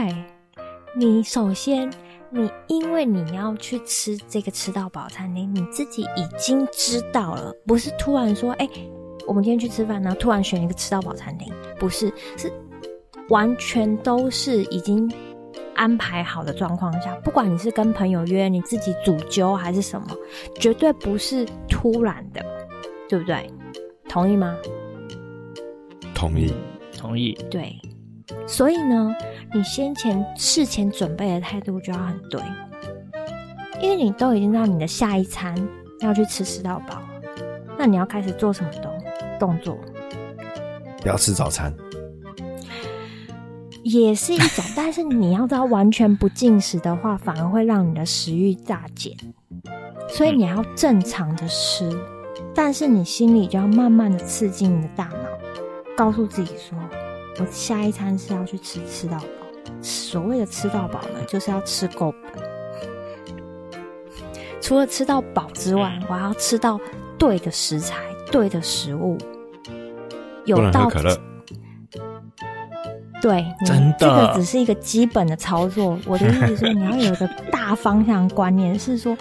[0.95, 1.91] 你首先，
[2.31, 8.67] 你因为你要去吃这个吃到饱餐厅，你自己已经知道了，不是突然说哎。
[8.67, 8.91] 欸
[9.25, 12.53] 我们今天去吃饭，然后突然选一个吃到饱餐厅，不是，是
[13.29, 15.09] 完全都是已经
[15.77, 20.09] 安排好的状况下，不管你是跟朋友约，你自己主揪还是什么，
[20.57, 22.45] 绝对不是突然的，
[23.09, 23.49] 对不对？
[24.09, 24.57] 同意吗？
[26.13, 26.53] 同意，
[26.99, 27.33] 同意。
[27.49, 27.81] 对，
[28.49, 29.15] 所以呢，
[29.55, 32.41] 你先前事前准备的态度就要很对，
[33.81, 35.55] 因为你都已经知道你的下一餐
[36.01, 37.03] 要去吃吃到饱，
[37.79, 38.91] 那你要开始做什么动？
[39.39, 39.77] 动作
[41.01, 41.75] 不要吃早餐，
[43.83, 44.65] 也是一种。
[44.77, 49.13] 但是你要知道，完全不进食的话，反而会让你的食欲大减。
[50.09, 51.91] 所以你要正常的吃，
[52.55, 55.29] 但是你心里就要慢慢的刺激你的大脑，
[55.97, 56.79] 告诉自己说：
[57.41, 59.42] 我下一餐是要去吃吃到饱。
[59.81, 62.43] 所谓的吃到饱呢，就是要吃够本。
[64.61, 66.81] 除了吃到饱之外，我还要吃到
[67.19, 67.97] 对的食材、
[68.31, 69.19] 对的食物。
[70.45, 71.17] 有到可乐。
[73.21, 75.97] 对，真的，这个只是一个基本的操作。
[76.07, 79.17] 我的意思是说，你要有一个大方向观念， 是说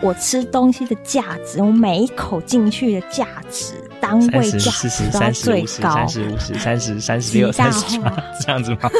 [0.00, 5.90] 我吃东西的价值，我每一口进去的价值，单位价值都要最高。
[5.90, 8.90] 三十、五十、三十、三十六、三十八， 这样子吗？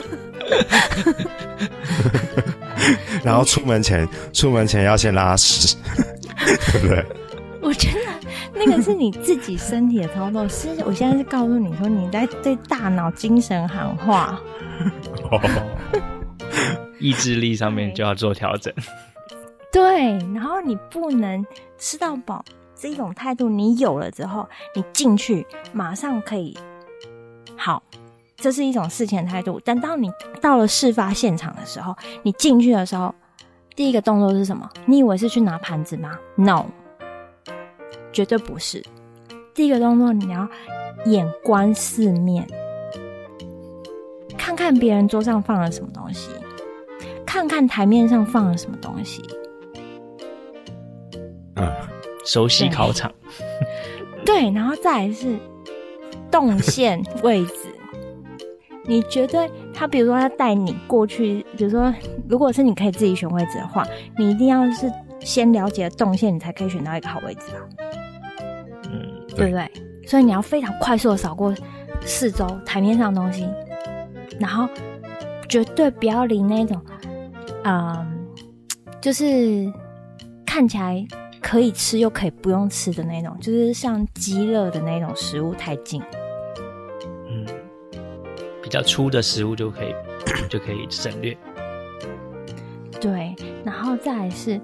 [3.24, 5.76] 然后出门前，出门前要先拉屎，
[6.72, 7.04] 对不对？
[7.60, 7.98] 我觉得
[8.52, 10.46] 那个是你自己身体的操作。
[10.48, 14.40] 是，我现在是告诉你说，你在对大脑精神喊话，
[16.98, 18.72] 意志力上面就要做调整。
[19.70, 21.44] 对，然后你不能
[21.78, 26.58] 吃到饱这一种态度，你有了之后，你进去马上可以
[27.56, 27.80] 好。
[28.42, 33.14] 这是一种事前态度，但当你到了事发现场的时候，你进去的时候，
[33.76, 34.68] 第一个动作是什么？
[34.84, 36.66] 你以为是去拿盘子吗？No，
[38.12, 38.84] 绝对不是。
[39.54, 40.48] 第一个动作，你要
[41.04, 42.44] 眼观四面，
[44.36, 46.28] 看看别人桌上放了什么东西，
[47.24, 49.22] 看看台面上放了什么东西。
[51.54, 51.72] 嗯，
[52.24, 53.12] 熟悉考场。
[54.26, 55.38] 对，然后再来是
[56.28, 57.71] 动线位置。
[58.84, 61.94] 你觉得他，比如说他带你过去，比如说，
[62.28, 63.86] 如果是你可以自己选位置的话，
[64.18, 67.62] 你一定要是先了解动线，你才可以选到一个好位置啊。
[68.90, 69.70] 嗯，对不对？
[70.06, 71.54] 所以你要非常快速的扫过
[72.04, 73.48] 四周台面上的东西，
[74.40, 74.68] 然后
[75.48, 76.80] 绝对不要离那种，
[77.62, 78.26] 嗯，
[79.00, 79.72] 就是
[80.44, 81.06] 看起来
[81.40, 86.02] 可以吃又可以不用吃的那种，就是像鸡肋的那种食物太近。
[88.72, 89.94] 比较粗的食物就可以
[90.48, 91.36] 就可以省略。
[92.98, 94.58] 对，然后再来是，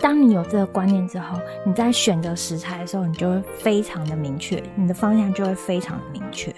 [0.00, 6.50] 当你有这个观念之后，你在选择食材的时候，你就会非常的明确，你的方向就会非常的明确。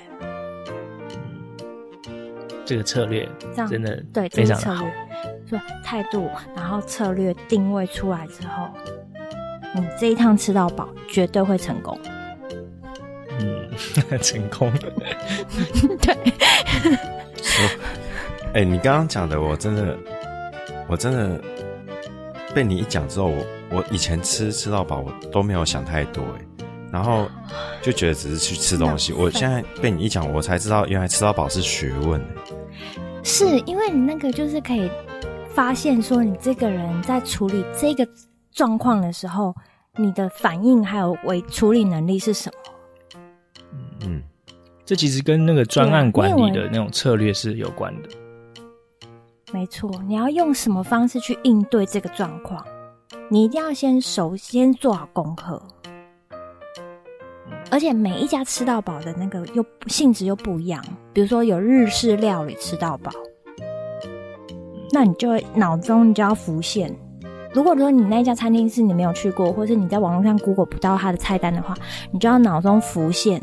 [2.64, 3.28] 这个策略
[3.68, 4.92] 真的对，这个策略，
[5.48, 8.68] 所以态度，然后策略定位出来之后，
[9.74, 11.98] 你这一趟吃到饱，绝对会成功。
[13.38, 13.68] 嗯
[14.22, 14.80] 成功了，
[16.00, 16.16] 对。
[18.56, 19.94] 哎、欸，你刚刚讲的，我真的，
[20.88, 21.38] 我真的
[22.54, 27.28] 被你一讲之后，我我以前吃吃到饱，我都没有想太多，哎，然后
[27.82, 29.12] 就觉得只是去吃东西。
[29.12, 32.18] 我现在被你一讲，我才知道原来吃到饱是学问。
[33.22, 34.90] 是因为你那个就是可以
[35.50, 38.08] 发现说，你这个人在处理这个
[38.52, 39.54] 状况的时候，
[39.96, 43.20] 你的反应还有为处理能力是什么？
[44.06, 44.22] 嗯，
[44.86, 48.08] 这其实跟那个专案管理的那种策略是有关的。
[49.56, 52.62] 没错，你要用什么方式去应对这个状况？
[53.30, 55.62] 你一定要先首先做好功课。
[57.70, 63.10] 而且每一家吃到饱的那个又性质又不一样，比如说有日式料理吃到饱，
[64.92, 66.94] 那你就会脑中你就要浮现。
[67.54, 71.74] 如果说你那家餐厅是你没有去过，或是你在网络上 Google 不到它的菜单的话，
[72.10, 73.40] 你就要脑中浮现。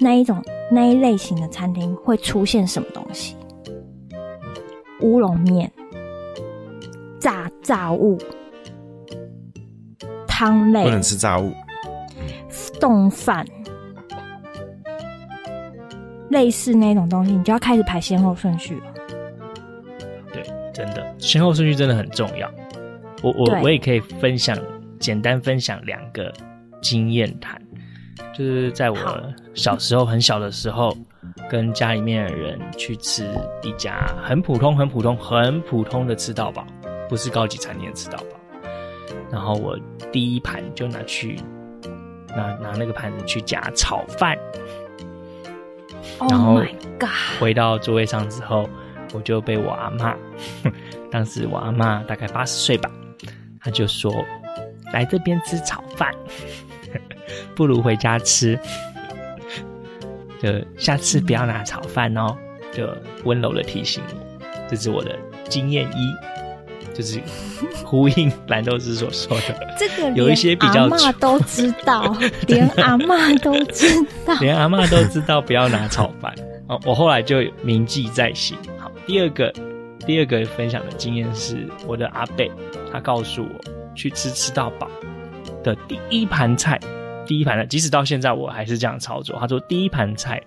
[0.00, 3.36] 那一种那一类型的餐厅会出现什么东西？
[5.04, 5.70] 乌龙面、
[7.20, 8.18] 炸炸物、
[10.26, 11.52] 汤类，不能吃炸物。
[12.80, 13.46] 冻饭，
[16.30, 18.86] 类似那种东西，你就要开始排先后顺序了。
[20.32, 22.50] 对，真的，先后顺序真的很重要。
[23.22, 24.56] 我我我也可以分享，
[24.98, 26.32] 简单分享两个
[26.80, 27.60] 经验谈。
[28.32, 28.96] 就是在我
[29.54, 30.96] 小时候很小的时候，
[31.54, 33.24] 跟家里面的人去吃
[33.62, 36.66] 一家很普通、很普通、很普通的吃到饱，
[37.08, 38.36] 不是高级餐厅的吃到饱。
[39.30, 39.78] 然后我
[40.10, 41.38] 第一盘就拿去
[42.34, 44.36] 拿拿那个盘子去夹炒饭。
[46.28, 46.60] 然后
[47.38, 48.68] 回到座位上之后，
[49.12, 50.16] 我就被我阿妈，
[51.08, 52.90] 当时我阿妈大概八十岁吧，
[53.60, 54.12] 她就说
[54.92, 56.12] ：“来这边吃炒饭。
[57.54, 58.58] ”不如回家吃，
[60.40, 62.36] 就下次不要拿炒饭哦，
[62.72, 62.88] 就
[63.24, 65.16] 温柔的提醒我，这是我的
[65.48, 66.34] 经验一。
[66.92, 67.20] 就是
[67.84, 72.16] 呼应蓝豆师所说的，这个有一些比较阿嬷都知道，
[72.46, 73.88] 连阿妈都知
[74.24, 76.32] 道，连阿妈都知道不要拿炒饭。
[76.68, 78.56] 哦，我后来就铭记在心。
[78.78, 79.52] 好，第二个，
[80.06, 82.48] 第二个分享的经验是我的阿贝，
[82.92, 84.88] 他告诉我去吃吃到饱
[85.64, 86.78] 的第一盘菜，
[87.26, 89.36] 第一盘菜，即使到现在我还是这样操作。
[89.38, 90.42] 他说第一盘菜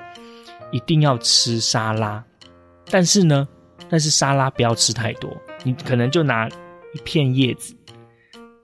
[0.72, 2.24] 一定要吃沙拉，
[2.90, 3.48] 但是呢，
[3.90, 7.76] 但是沙拉不要吃太多，你可能就拿一片叶子，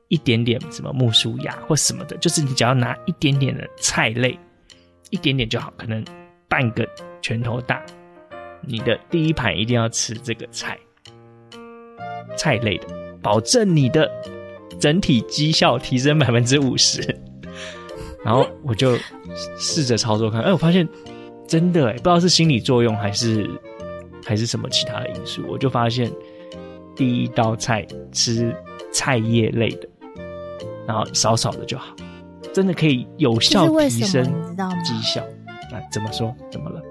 [0.08, 4.40] 一点点什么木薯芽或什么的，就是你只要拿一点点的菜类，
[5.10, 6.04] 一点点就好，可能
[6.48, 6.88] 半个。
[7.26, 7.82] 拳头大，
[8.60, 10.78] 你的第一盘一定要吃这个菜，
[12.36, 12.88] 菜类的，
[13.22, 14.12] 保证你的
[14.78, 17.02] 整体绩效提升 百分之五十。
[18.24, 18.98] 然后我就
[19.58, 20.88] 试着操作看，哎，我发现
[21.48, 23.50] 真的哎，不知道是心理作用还是
[24.26, 26.12] 还是什么其他的因素，我就发现
[26.96, 28.56] 第一道菜吃
[28.92, 29.88] 菜叶类的，
[30.88, 31.96] 然后少少的就好，
[32.54, 34.24] 真的可以有效提升
[34.84, 35.22] 绩效。
[35.72, 36.36] 啊，怎么说？
[36.52, 36.82] 怎么了？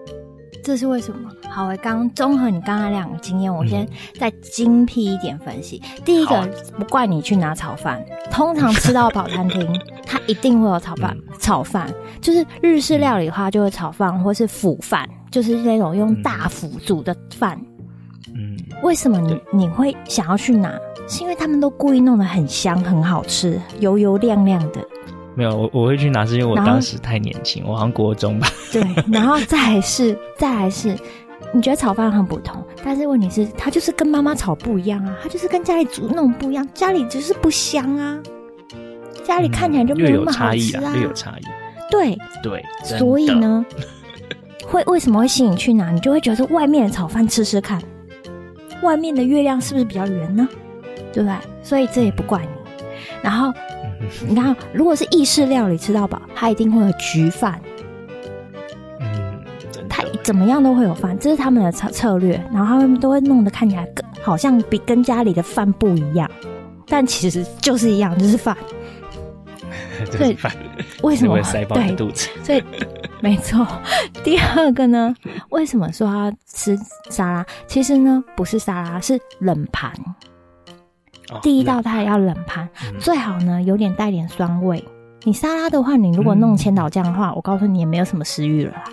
[0.63, 1.29] 这是为什么？
[1.51, 3.87] 好，我刚综合你刚刚两个经验，我先
[4.19, 5.83] 再精辟一点分析。
[5.85, 6.49] 嗯、第一个，
[6.79, 9.69] 不怪你去拿炒饭，通常吃到饱餐厅，
[10.07, 11.17] 它一定会有炒饭。
[11.19, 17.61] 嗯、炒饭就是日式料理的话，就会炒饭或是腐饭，就是那种用大釜煮的饭。
[18.35, 20.73] 嗯，为什么你你会想要去拿？
[21.09, 24.81] 是因为他们都故意弄得很香，很好吃，油油亮亮的。
[25.35, 28.47] 没有，我我会去拿，是因为我当时太年轻，我好像国中吧。
[28.71, 30.95] 对， 然后再来是，再来是，
[31.53, 38.21] 你觉得炒饭很普通，但是问题是，它就是跟妈妈炒不一样啊，它就是跟家里煮那种不一样，家里就是不香啊，
[39.25, 41.43] 家里看起来就没有那么好吃啊，略有差异啊，略有差异。
[41.91, 43.65] 对对，所以呢，
[44.67, 45.91] 会为什么会吸引去拿？
[45.91, 47.81] 你就会觉得外面的炒饭吃吃看，
[48.83, 50.47] 外面的月亮是不是比较圆呢？
[51.13, 51.35] 对不对？
[51.63, 52.49] 所以这也不怪你，
[53.23, 53.51] 然后。
[54.27, 57.61] 你看，如果是意式料理吃到饱，它一定会有焗饭。
[59.01, 59.45] 嗯，
[59.89, 62.35] 它怎么样都会有饭，这是他们的策策略。
[62.53, 66.31] 然后他们都会弄得看起来跟好像比跟家里的饭不一样，
[66.87, 68.57] 但其实就是一样，就是饭。
[70.19, 70.37] 对，
[71.03, 72.29] 为什么会塞饱肚子？
[72.43, 72.63] 所以
[73.21, 73.65] 没错。
[74.25, 75.15] 第二个呢，
[75.51, 76.77] 为什么说要吃
[77.09, 77.47] 沙拉？
[77.69, 79.93] 其实呢，不是沙拉，是冷盘。
[81.41, 84.85] 第一道菜要冷盘，嗯、最好呢有点带点酸味。
[85.25, 88.85] 你沙拉的话，你如果弄千岛酱的话，嗯、我告诉你也没有什么食欲了啦。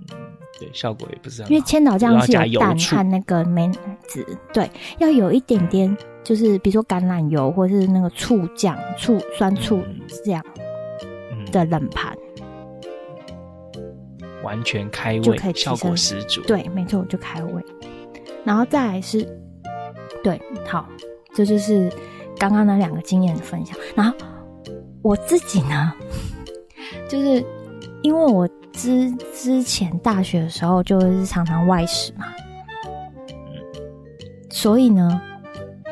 [0.00, 0.16] 嗯，
[0.58, 1.50] 对，效果也不是很好。
[1.50, 3.70] 因为千岛酱是有蛋和那个梅
[4.06, 9.80] 子，对，要有一点点，就是比如说橄榄油或是那个醋酱、醋酸醋
[10.24, 10.44] 这样
[11.52, 12.12] 的冷盘，
[14.42, 16.42] 完全开胃就可以效果十足。
[16.42, 17.64] 对，没错，就开胃。
[18.44, 19.24] 然后再来是，
[20.22, 20.86] 对，好。
[21.34, 21.90] 这就是
[22.38, 23.76] 刚刚那两个经验的分享。
[23.94, 24.16] 然后
[25.02, 25.92] 我自己呢，
[27.08, 27.44] 就是
[28.02, 32.26] 因为我之之前大学的时候就是常常外食嘛，
[34.50, 35.20] 所以呢，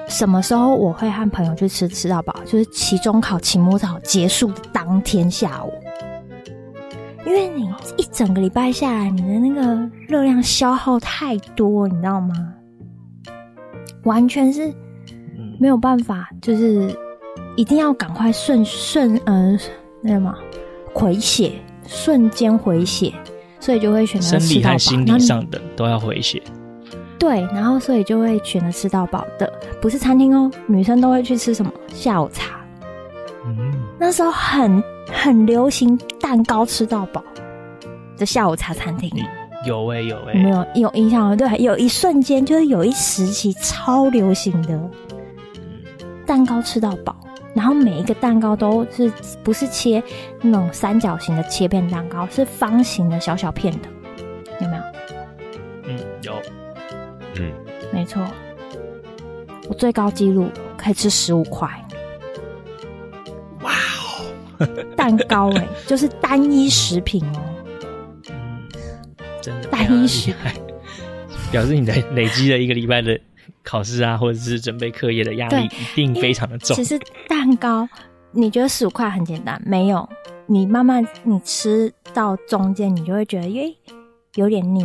[0.08, 2.34] 什么时候我会和朋友去吃吃到饱？
[2.44, 5.72] 就是期中考、期末考结束的当天下午，
[7.26, 12.54] 因为你一整个礼拜下来，你的那个热量消耗太多，你知道吗？
[14.04, 14.72] 完全是。
[15.62, 16.92] 没有办法，就是
[17.54, 19.56] 一定要赶快瞬瞬呃
[20.00, 20.34] 那什么
[20.92, 21.52] 回血，
[21.86, 23.12] 瞬间回血，
[23.60, 24.76] 所以就会选择吃到饱。
[24.76, 26.42] 生理和心理上的都要回血。
[27.16, 29.48] 对，然后所以就会选择吃到饱的，
[29.80, 32.56] 不是餐厅哦，女生都会去吃什么下午茶。
[33.46, 33.56] 嗯，
[34.00, 37.22] 那时候很很流行蛋糕吃到饱
[38.18, 39.08] 的下午茶餐厅。
[39.64, 41.36] 有哎、欸、有哎、没有有印象哦？
[41.36, 44.90] 对，有一瞬间就是有一时期超流行的。
[46.26, 47.16] 蛋糕吃到饱，
[47.54, 49.10] 然后每一个蛋糕都是
[49.42, 50.02] 不是切
[50.40, 53.88] 那种三角形的切片蛋糕，是方形的小小片的，
[54.60, 54.82] 有没有？
[55.88, 56.42] 嗯，有。
[57.38, 57.52] 嗯，
[57.92, 58.22] 没错。
[59.68, 61.68] 我最高纪录可以吃十五块。
[63.62, 63.72] 哇
[64.58, 64.66] 哦！
[64.96, 67.40] 蛋糕哎、欸， 就是单一食品哦。
[68.28, 68.68] 嗯，
[69.40, 70.62] 真的单一食品，
[71.50, 73.18] 表示你的累积了一个礼拜的。
[73.64, 76.74] 考试啊，或者是准备课业的压力，一定非常的重。
[76.76, 76.98] 其实
[77.28, 77.88] 蛋糕，
[78.32, 79.60] 你觉得十五块很简单？
[79.64, 80.08] 没有，
[80.46, 83.74] 你慢慢你吃到中间，你就会觉得，耶，
[84.34, 84.84] 有点腻。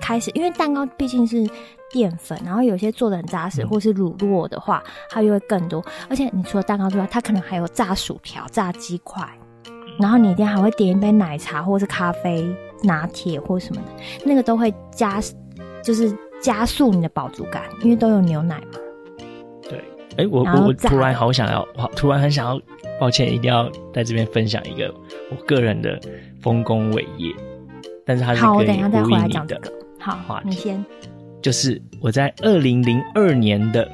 [0.00, 1.48] 开始，因为蛋糕毕竟是
[1.90, 5.82] 淀粉，然后有些做的很扎实，或是乳酪的话，它就会更多。
[6.10, 9.26] 而且你除了蛋糕之外，它可能还有炸薯条、炸鸡块，
[9.98, 12.46] 然后你一定还会点一杯奶茶，或是咖啡、
[12.82, 15.18] 拿铁或什么的，那个都会加，
[15.82, 16.14] 就是。
[16.46, 18.78] 加速你的饱足感，因为都有牛奶嘛。
[20.16, 21.66] 哎、欸，我我我突然好想要，
[21.96, 22.60] 突然很想要，
[23.00, 24.94] 抱歉，一定要在这边分享一个
[25.28, 26.00] 我个人的
[26.40, 27.34] 丰功伟业，
[28.04, 28.40] 但是它是。
[28.40, 29.72] 好，我等一下再回来讲这个。
[29.98, 30.82] 好，你先。
[31.42, 33.90] 就是我在二零零二年的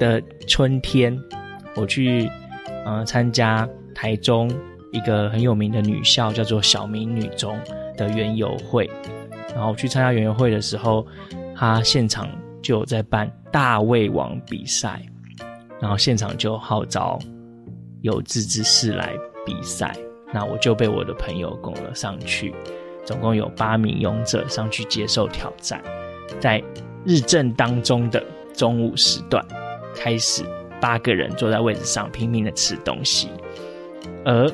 [0.00, 1.16] 的春天，
[1.76, 2.28] 我去
[2.84, 4.50] 呃参加台中
[4.90, 7.56] 一个很有名的女校，叫做小明女中
[7.96, 8.90] 的园游会。
[9.54, 11.06] 然后去参加园游会的时候，
[11.56, 12.28] 他现场
[12.62, 15.02] 就在办大胃王比赛，
[15.80, 17.18] 然后现场就号召
[18.02, 19.12] 有志之士来
[19.44, 19.94] 比赛，
[20.32, 22.54] 那我就被我的朋友拱了上去，
[23.04, 25.82] 总共有八名勇者上去接受挑战。
[26.38, 26.62] 在
[27.04, 28.24] 日正当中的
[28.54, 29.44] 中午时段
[29.96, 30.44] 开始，
[30.80, 33.28] 八个人坐在位置上拼命的吃东西，
[34.24, 34.50] 而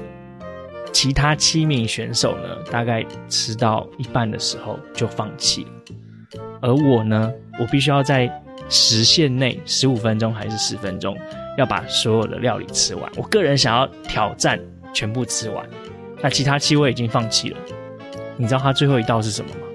[0.97, 5.71] 其他七名选手呢，大概吃到一半的时候就放弃了。
[6.63, 7.31] 而我呢，
[7.61, 8.27] 我必须要在
[8.71, 11.15] 时限内十五分钟还是十分钟，
[11.59, 13.13] 要把所有的料理吃完。
[13.15, 14.59] 我个人想要挑战
[14.95, 15.69] 全部吃完，
[16.23, 17.59] 那其他七位已经放弃了。
[18.39, 19.67] 你知道他最后一道是什么吗？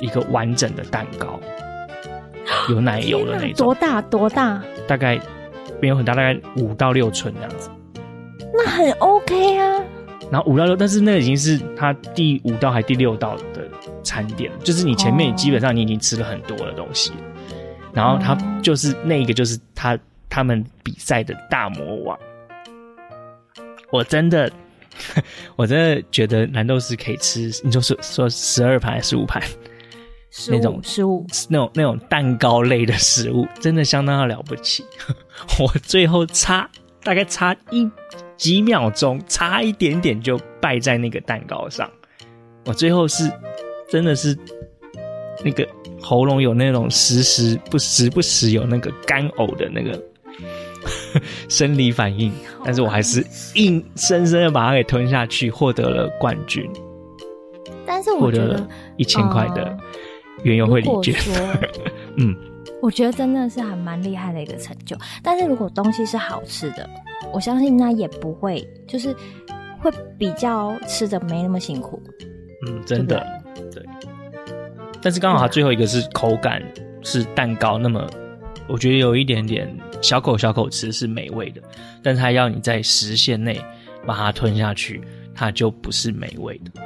[0.00, 1.38] 一个完整的蛋糕，
[2.70, 4.64] 有奶油的那种，多大多大？
[4.88, 5.20] 大概
[5.78, 7.68] 没有很大，大概五到六寸这样子。
[8.54, 9.84] 那很 OK 啊。
[10.32, 13.68] 然后五到六，但是那已经是他第五道还第六道的
[14.02, 17.12] 餐点，就是你前面基本上你已经吃了很多的东西。
[17.92, 19.98] 然后他就是那一个，就是他
[20.30, 22.18] 他们比赛的大魔王。
[23.90, 24.50] 我真的，
[25.54, 29.42] 我真的觉得蓝豆丝可以吃，你就说说十二盘还是十五盘？
[30.48, 34.82] 那种食物，那种那种蛋糕类的食物，真的相当的了不起。
[35.60, 36.66] 我最后差
[37.02, 37.86] 大概差一
[38.36, 41.90] 几秒钟，差一点点就败在那个蛋糕上。
[42.64, 43.30] 我最后是
[43.88, 44.36] 真的是
[45.44, 45.66] 那个
[46.00, 50.02] 喉咙有那种时时不时不时有那个干呕的那个
[51.48, 52.32] 生理反应，
[52.64, 53.24] 但是我还是
[53.54, 56.70] 硬生生的把它给吞下去，获得了冠军。
[57.84, 59.78] 但是我觉得获得了一千块的。
[60.44, 61.14] 园游会礼券，
[62.16, 62.34] 嗯，
[62.82, 64.96] 我觉得真的是还蛮厉害的一个成就。
[65.22, 66.90] 但是如果东西是好吃的，
[67.32, 69.14] 我相信那也不会，就是
[69.78, 72.02] 会比较吃的没那么辛苦。
[72.66, 73.24] 嗯，真的，
[73.72, 73.86] 对。
[75.00, 76.60] 但是刚好它最后一个是口感
[77.02, 78.04] 是蛋糕，那么
[78.66, 81.62] 我觉得有一点点小口小口吃是美味的，
[82.02, 83.60] 但是它要你在时限内
[84.04, 85.00] 把它吞下去，
[85.32, 86.82] 它就不是美味的。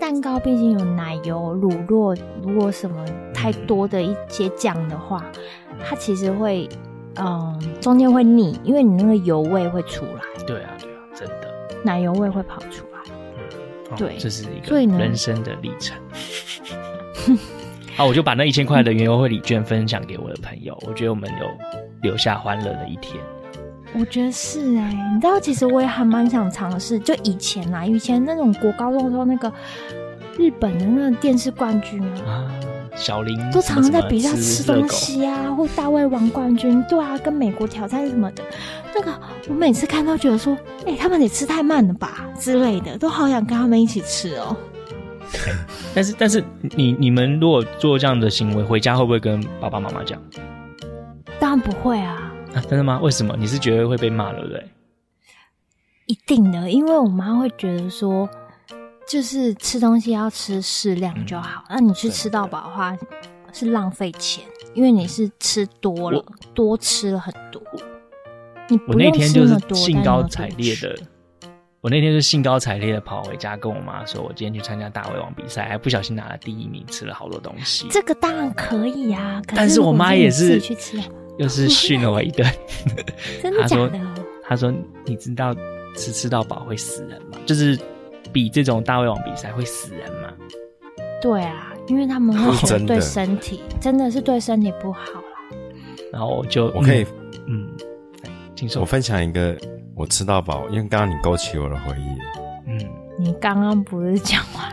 [0.00, 5.22] 蛋糕毕竟有奶油、乳酪，如果什么太多的一些酱的话，
[5.84, 6.66] 它其实会，
[7.16, 10.44] 嗯，中间会腻，因为你那个油味会出来。
[10.46, 13.00] 对啊，对啊，真的，奶油味会跑出来。
[13.90, 15.96] 嗯，对，这是一个人生的历程。
[17.94, 21.46] 好，我就把那一千块的原油会礼券分享给我的朋友，我觉得我们有
[22.02, 23.22] 留下欢乐的一天。
[23.98, 29.52] 我觉得是哎、欸，你知道，其实我也还蛮想尝试，就以前啊，以前那种国高中的时候那个。
[30.38, 32.48] 日本的那个电视冠军啊，
[32.94, 38.42] 小林都常常在比赛吃东西啊，或大胃王冠军，对啊，跟美国挑战什么的，
[38.94, 39.12] 那个
[39.48, 44.56] 我每次看到觉得说，哎、欸，他们得吃太慢了吧之类的，都好想跟他们一起吃哦。
[45.94, 46.42] 但是，但是
[46.74, 50.18] 你你们如果做这样的行为，回家会不会跟爸爸妈妈讲？
[51.38, 52.29] 当然不会啊。
[52.54, 53.00] 啊，真的吗？
[53.02, 53.36] 为什么？
[53.36, 54.68] 你是觉得会被骂，对不对？
[56.06, 58.28] 一定的，因为我妈会觉得说。
[59.08, 62.96] 就是吃东西要吃适量就好，那、嗯、你去吃到饱的话
[63.52, 66.24] 是浪费钱，因为你是吃多了，
[66.54, 67.60] 多吃了很多。
[68.68, 70.96] 你我那天就是兴高采烈的，
[71.80, 77.88] 我那天是兴高采烈的跑回家跟我妈说，我今天去参加大胃王比赛，还不小心拿了第一名，吃了好多东西。
[77.90, 81.00] 这个当然可以啊，但是我妈也是去吃，
[81.40, 82.48] 又是训了我一顿。
[83.42, 84.00] 真的假的？
[84.44, 84.72] 他说
[85.04, 85.54] ：“你知道
[85.96, 87.78] 吃吃到饱会死人吗？”就是。
[88.32, 90.28] 比这种大胃王比赛会死人吗？
[91.20, 95.56] 对啊，因为他们会觉得对身体真的是对身体不好啦。
[96.12, 97.04] 然后我就我可以
[97.48, 97.68] 嗯，
[98.54, 99.56] 听说我分享一个
[99.96, 102.68] 我吃到饱，因为刚刚你勾起我的回忆。
[102.68, 102.78] 嗯，
[103.18, 104.72] 你刚刚不是讲完？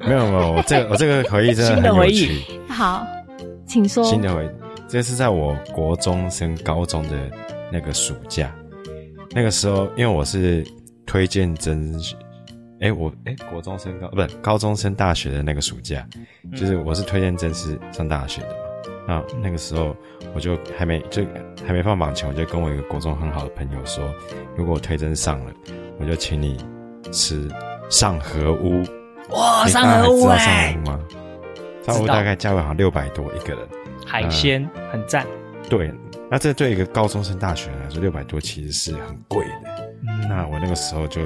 [0.06, 2.42] 没有没有，我这个我这个回忆真的很有趣。
[2.68, 3.06] 好，
[3.66, 4.04] 请说。
[4.04, 4.48] 新的回忆，
[4.90, 7.30] 这是在我国中升高中的
[7.70, 8.52] 那个暑假，
[9.30, 10.66] 那个时候因为我是
[11.06, 11.94] 推荐甄。
[12.80, 16.04] 哎、欸，我哎、欸，国中升高不是高中升大学的那个暑假，
[16.56, 18.54] 就是我是推荐甄是上大学的嘛。
[19.06, 19.94] 那那个时候
[20.34, 21.22] 我就还没就
[21.64, 24.02] 还没放榜前，我就跟我一个国中很好的朋友说，
[24.56, 25.52] 如果我推甄上了，
[26.00, 26.56] 我就请你
[27.12, 27.48] 吃
[27.90, 28.82] 上河屋。
[29.28, 30.72] 哇，上河屋哎！
[30.72, 31.00] 上河屋吗？
[31.84, 33.68] 上河屋大概价位好像六百多一个人，
[34.10, 35.24] 海鲜、呃、很赞。
[35.68, 35.92] 对，
[36.28, 39.92] 那这对一个高中生、大学来说，六百多其实是很贵的。
[40.02, 41.20] 嗯，那我那个时候就，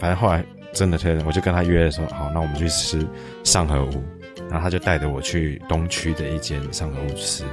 [0.00, 3.06] 反正后来真的推了，我就跟他约说，好，那我们去吃
[3.44, 4.02] 上河屋。
[4.50, 7.44] 然后他就带着我去东区的一间上河屋吃，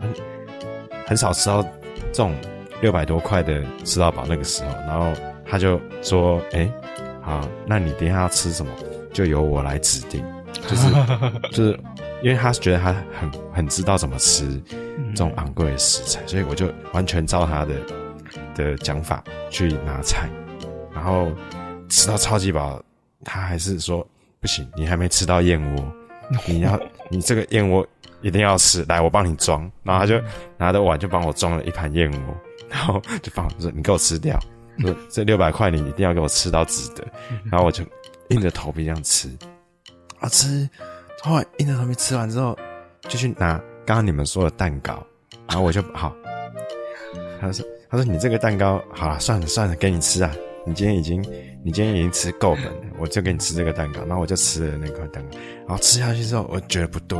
[0.00, 0.14] 很
[1.06, 2.34] 很少吃到这种
[2.82, 4.70] 六百多块的吃到饱那个时候。
[4.86, 5.12] 然后
[5.46, 6.70] 他就说：“哎，
[7.22, 8.70] 好，那你等一下要吃什么，
[9.12, 10.22] 就由我来指定。”
[10.68, 10.92] 就是
[11.50, 11.80] 就是，
[12.24, 14.58] 因为他觉得他很很知道怎么吃
[15.10, 17.74] 这种昂贵的食材，所以我就完全照他的
[18.54, 20.26] 的讲法去拿菜，
[20.94, 21.30] 然后
[21.90, 22.82] 吃到超级饱，
[23.22, 24.06] 他还是说
[24.40, 25.92] ：“不行，你还没吃到燕窝。
[26.48, 27.86] ”你要你这个燕窝
[28.22, 30.18] 一定要吃，来我帮你装，然后他就
[30.56, 32.34] 拿着碗就帮我装了一盘燕窝，
[32.70, 34.40] 然后就放说你给我吃掉，
[34.78, 37.04] 说这六百块你一定要给我吃到值得，
[37.50, 37.84] 然后我就
[38.30, 39.28] 硬着头皮这样吃，
[40.20, 40.66] 啊吃，
[41.24, 42.54] 后来硬着头皮吃完之后，
[43.08, 45.02] 就去拿刚刚你们说的蛋糕，
[45.48, 46.14] 然后我就好，
[47.40, 50.30] 他说他说你这个蛋糕好了算了算了给你吃啊，
[50.66, 51.24] 你今天已经。
[51.66, 57.18] 你今天已经吃够本了，我就给你吃这个蛋糕，然后我就吃了那块蛋糕，然后吃下去之后，我觉得不对，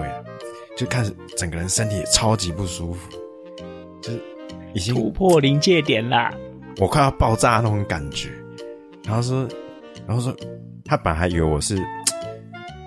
[0.76, 3.10] 就开始整个人身体超级不舒服，
[4.02, 4.20] 就是
[4.74, 6.30] 已经突破临界点啦，
[6.78, 8.28] 我快要爆炸那种感觉。
[9.06, 9.48] 然后说，
[10.06, 10.36] 然后说，
[10.84, 11.78] 他本来以为我是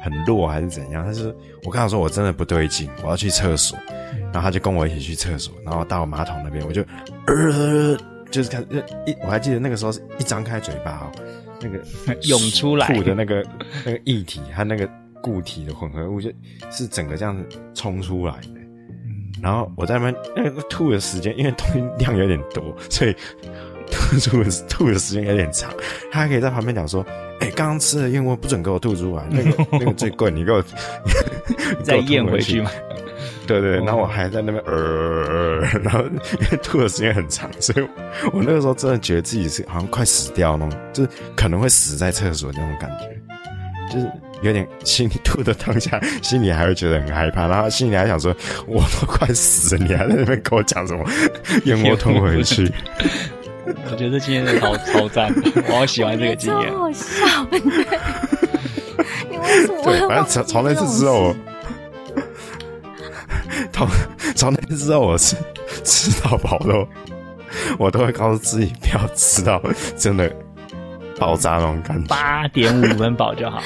[0.01, 3.77] 很弱还是怎样，但是我跟他说我真的不对劲，我要去厕所，
[4.31, 6.81] 然后他就跟我一起去厕所，然后到马桶那边，我就
[7.27, 7.97] 呃，
[8.31, 8.61] 就是看
[9.05, 11.11] 一，我还记得那个时候是一张开嘴巴哦。
[11.59, 11.79] 那个
[12.29, 13.43] 涌出来吐的那个
[13.83, 14.87] 那个液体和那个
[15.23, 16.31] 固体的混合物，就
[16.69, 17.43] 是整个这样子
[17.73, 18.49] 冲出来的。
[19.41, 23.15] 然后我在那边那个吐的时间，因为东西量有点多，所以
[24.07, 25.69] 吐出的吐的时间有点长。
[26.11, 27.05] 他还可以在旁边讲说
[27.39, 30.63] ：“哎、欸，刚刚吃的燕窝不准给我吐出来，那个那个最贵，你给我
[31.83, 32.71] 再咽回去嘛。”
[33.45, 37.87] 对对，然后我还在那边呃，然后因为吐的时间很长，所以
[38.33, 48.35] 我那个时候真的觉得自己是好像快死掉那种，就是可能会死在厕所那种感觉，就是有点心里吐的当下，心里还会觉得很害怕，然后心里还想说，
[48.67, 51.09] 我都快死了，你还在那边跟我讲什么
[51.63, 52.69] 燕窝吞回去？
[53.91, 55.33] 我觉得今天的超超赞，
[55.69, 57.45] 我好喜欢这个经验，好笑，
[59.29, 59.83] 你为什么？
[59.83, 61.35] 对，反正从从那次之后。
[63.71, 63.87] 从
[64.35, 65.35] 从那次之后， 我吃
[65.83, 66.87] 吃到饱都，
[67.77, 69.61] 我都会告诉自己不要吃到
[69.95, 70.31] 真的
[71.19, 72.07] 爆炸那种感觉。
[72.07, 73.61] 八点五分饱就好，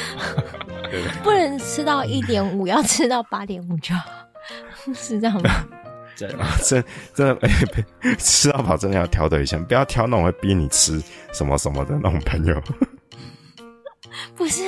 [1.23, 4.03] 不能吃到一点五，要吃到八点五就好，
[4.93, 5.65] 是这样吗？
[6.27, 6.83] 真的真
[7.15, 7.47] 真的，
[8.01, 11.01] 哎，吃到饱真的要挑对象，不要挑那种会逼你吃
[11.33, 12.61] 什么什么的那种朋友。
[14.35, 14.61] 不是，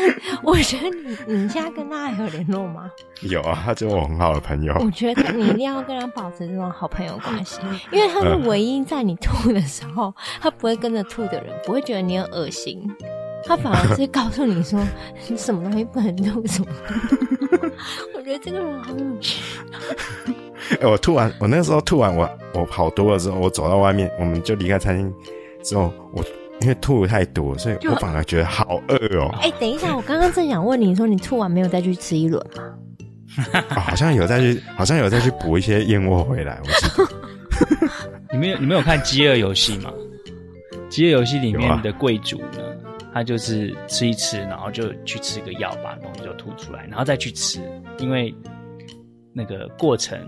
[0.43, 2.89] 我觉得你你现在跟他还有联络吗？
[3.21, 4.73] 有啊，他就是我很好的朋友。
[4.79, 7.59] 我觉得你一定要跟他保持这种好朋友关系，
[7.91, 12.89] 因为他是唯一在你吐的时候，他不会跟着吐的人，不会觉得你很恶心，
[13.45, 14.79] 他反而是告诉你说
[15.27, 16.67] 你 什么东西不能吐什么。
[18.15, 19.41] 我觉得这个人好有趣。
[20.81, 25.13] 哎，我吐完，我那个时候吐完，我我跑多了之后，我走到外面，我们就离开餐厅
[25.63, 26.23] 之后，我。
[26.61, 29.27] 因为吐的太多，所以我反而觉得好饿哦。
[29.41, 32.63] 哎、欸，等一下，我刚刚正想问你说，你吐完没有再去吃一轮吗？
[33.71, 33.79] 哦？
[33.81, 36.61] 好像有再去，好像有再去补一些燕窝回来。
[36.63, 37.09] 我记得。
[38.31, 39.91] 你们有你们有看《饥饿游戏》吗？
[40.87, 42.82] 《饥饿游戏》里面的贵族呢，啊、
[43.13, 47.61] 他就是吃一吃，然后就去吃个药，把东西就吐出来，然后再去吃，
[47.99, 48.33] 因为
[49.31, 50.19] 那个过程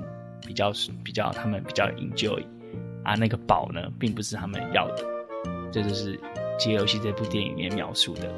[0.45, 0.71] 比较
[1.03, 2.43] 比较他们比较 enjoy
[3.03, 5.03] 啊，那个饱呢，并不是他们要的。
[5.71, 6.15] 这就是
[6.57, 8.31] 《饥饿游戏》这部电影里面描述的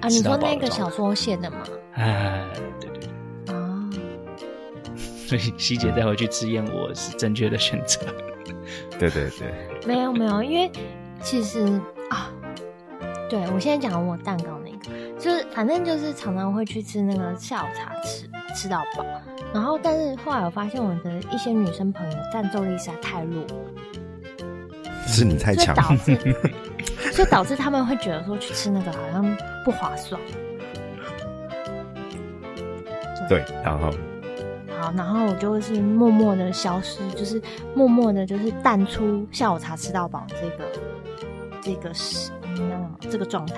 [0.00, 0.08] 啊！
[0.08, 1.64] 你说那个小说写的吗？
[1.94, 2.46] 哎，
[2.80, 3.00] 对对
[3.46, 3.90] 对啊！
[5.26, 8.00] 所以希姐带回去吃燕窝是正确的选择。
[9.00, 10.70] 对对对，没有没有，因为
[11.20, 11.64] 其实
[12.08, 12.30] 啊，
[13.28, 19.04] 对我现在讲我蛋糕那个，就是反正就是常常会去吃那个下午茶吃吃到饱，
[19.52, 23.44] 然后但是后来我发现我的一些女生朋友战斗力实在太弱。
[25.08, 26.16] 是你太强，导致，
[27.12, 30.20] 所以导致他们会觉得说去吃那个好像不划算。
[33.28, 33.90] 对，然后，
[34.80, 37.40] 好，然后我就会是默默的消失，就是
[37.74, 40.64] 默默的，就是淡出下午茶吃到饱这个
[41.62, 43.56] 这个是嗯这个状态。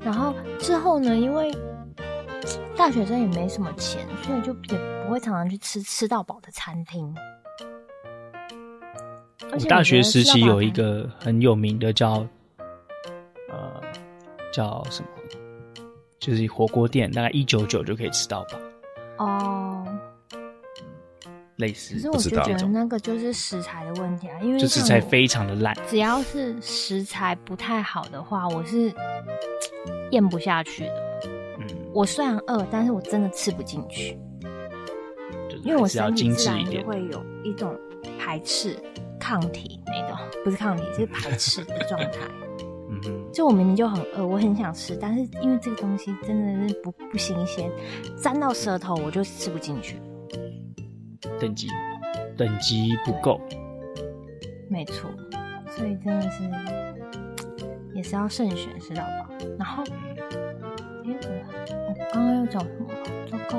[0.00, 1.52] 然后之后呢，因为
[2.76, 7.14] 大学生也没什么钱，所以就也不会常常去吃吃到饱的餐厅。
[9.50, 12.26] 我大学时期有一个很有名的叫，
[13.48, 13.80] 呃，
[14.52, 15.08] 叫什么？
[16.18, 19.24] 就是火锅店，大概一九九就可以吃到饱。
[19.24, 19.55] 哦。
[21.56, 21.94] 类似。
[21.94, 28.92] 可是我就觉得那个就是食材的问题啊，因为就食材非常的烂，只要是食材不太好的话，我是
[30.12, 30.94] 咽不下去的。
[31.58, 34.18] 嗯，我虽然饿，但是我真的吃不进去，
[35.64, 37.74] 因为我身体自然就会有一种
[38.18, 38.78] 排斥、
[39.18, 42.18] 抗体那种，不是抗体，是排斥的状态。
[42.88, 47.68] 嗯哼，就我明明就很饿，我很想吃，但是因为这个东西真的是不不新鲜，
[48.16, 49.96] 沾到舌头我就吃不进去。
[51.40, 51.68] 等级
[52.36, 53.40] 等级不够，
[54.68, 55.10] 没错，
[55.70, 56.42] 所以真的是
[57.94, 59.28] 也是要慎选，知道吧？
[59.58, 59.82] 然后，
[61.04, 61.16] 哎，
[61.88, 62.86] 我刚刚要讲什么？
[63.30, 63.58] 糟糕！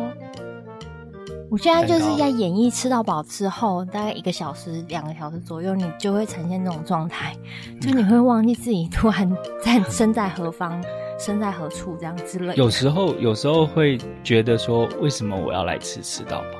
[1.49, 7.33] 我现在就是在演绎吃到饱之后，大概一个小时、两个小时左右，你就会呈现这种状态，
[7.81, 9.31] 就你会忘记自己突然
[9.63, 10.83] 在身在何方、
[11.17, 12.55] 身在何处这样之类的。
[12.55, 16.59] 有时候，有时候会觉得说，为什么我要来吃吃到饱？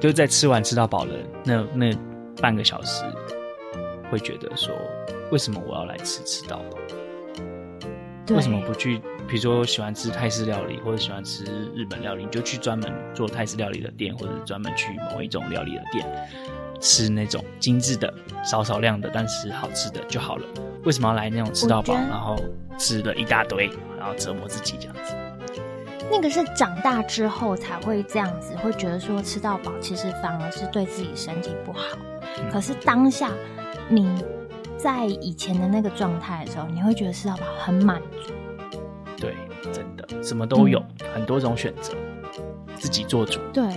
[0.00, 1.12] 就在吃完吃到饱的
[1.44, 1.98] 那那
[2.40, 3.04] 半个小时，
[4.10, 4.74] 会觉得说，
[5.32, 6.78] 为什么我要来吃吃到饱？
[8.34, 9.00] 为什么不去？
[9.26, 11.44] 比如说喜欢吃泰式料理，或者喜欢吃
[11.74, 16.06] 日本料理，你就去专门做泰式料理的店，或者专门去某一种料理的店
[16.80, 18.12] 吃那种精致的、
[18.44, 20.46] 少少量的，但是好吃的就好了。
[20.84, 22.36] 为什么要来那种吃到饱，然后
[22.78, 23.68] 吃了一大堆，
[23.98, 25.12] 然后折磨自己这样子？
[26.10, 31.96] 那个是长大之后才会这样子，会觉得说吃到饱其实反而是对自己身体不好。
[32.38, 33.30] 嗯、可是当下
[33.88, 34.24] 你
[34.76, 38.32] 在以前的那个状态的时候，你会觉得吃到饱很满足。
[39.16, 39.34] 对，
[39.72, 41.92] 真的什么都有，嗯、很多种选择，
[42.76, 43.40] 自己做主。
[43.52, 43.76] 对，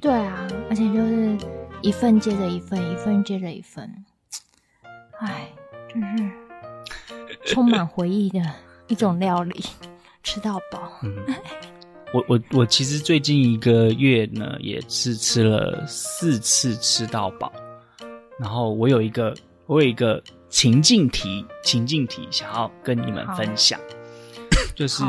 [0.00, 1.36] 对啊，而且就是
[1.80, 4.04] 一份接着一份，一份接着一份。
[5.20, 5.48] 哎，
[5.88, 6.30] 真是
[7.44, 8.40] 充满回忆的
[8.88, 9.64] 一种料理。
[10.28, 10.92] 吃到饱。
[11.02, 11.16] 嗯，
[12.12, 17.50] 我我我其实最近一个月呢，也是吃了四次吃到饱。
[18.38, 23.80] 然后我有一个我有一个情境题，情境题想要跟你们分享，
[24.76, 25.02] 就是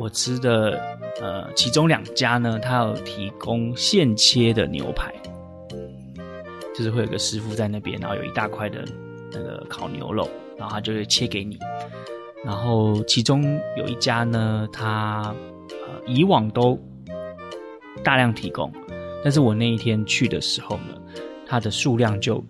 [0.00, 0.80] 我吃的
[1.20, 5.14] 呃，其中两家呢，它有提供现切的牛排，
[6.74, 8.84] 就是会有个师傅在那边，然后有一大块的
[9.30, 10.28] 那个烤牛肉，
[10.58, 11.56] 然后他就会切给你。
[12.44, 15.34] 然后其中有一家呢，他
[15.70, 16.78] 呃以往都
[18.02, 18.70] 大量提供，
[19.22, 20.94] 但是我那一天去的时候呢，
[21.46, 22.44] 它的数量就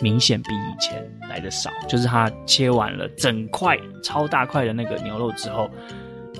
[0.00, 1.70] 明显比以前来的少。
[1.88, 5.70] 就是他切完了整块超大块的那个牛肉之后，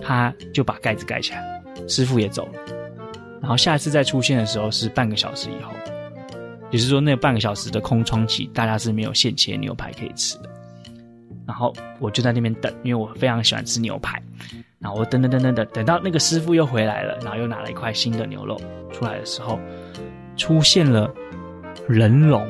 [0.03, 2.53] 他就把盖子盖起来，师傅也走了。
[3.41, 5.73] 然后下一次再出现的时候是半个小时以后，
[6.73, 10.51] 也就是说那半个小时的空窗期，大家是没有现切牛排可以吃的。
[11.47, 14.21] 然后我就在那边等，因为我非常喜欢吃牛排。
[14.79, 18.61] 然后我等等等等等，等到那个师傅又回来了，然后又拿了一块新的牛肉
[18.93, 19.59] 出来的时候，
[20.37, 21.11] 出现了
[21.89, 22.47] 人龙，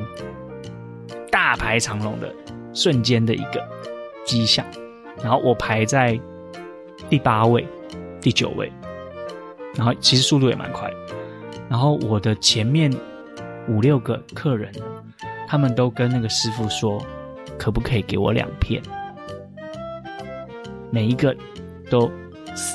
[1.31, 2.33] 大排长龙的
[2.73, 3.65] 瞬间的一个
[4.25, 4.65] 迹象。
[5.23, 6.19] 然后我排在
[7.09, 7.65] 第八位、
[8.19, 8.71] 第九位，
[9.75, 10.91] 然后其实速度也蛮快。
[11.69, 12.93] 然后我的前面
[13.67, 14.71] 五六个客人，
[15.47, 17.01] 他们都跟那个师傅说。
[17.57, 18.81] 可不可以给我两片？
[20.91, 21.35] 每一个
[21.89, 22.09] 都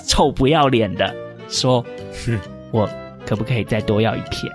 [0.06, 1.14] 臭不要脸的
[1.48, 1.84] 说
[2.70, 2.88] ：“我
[3.26, 4.52] 可不可以再多要一片？”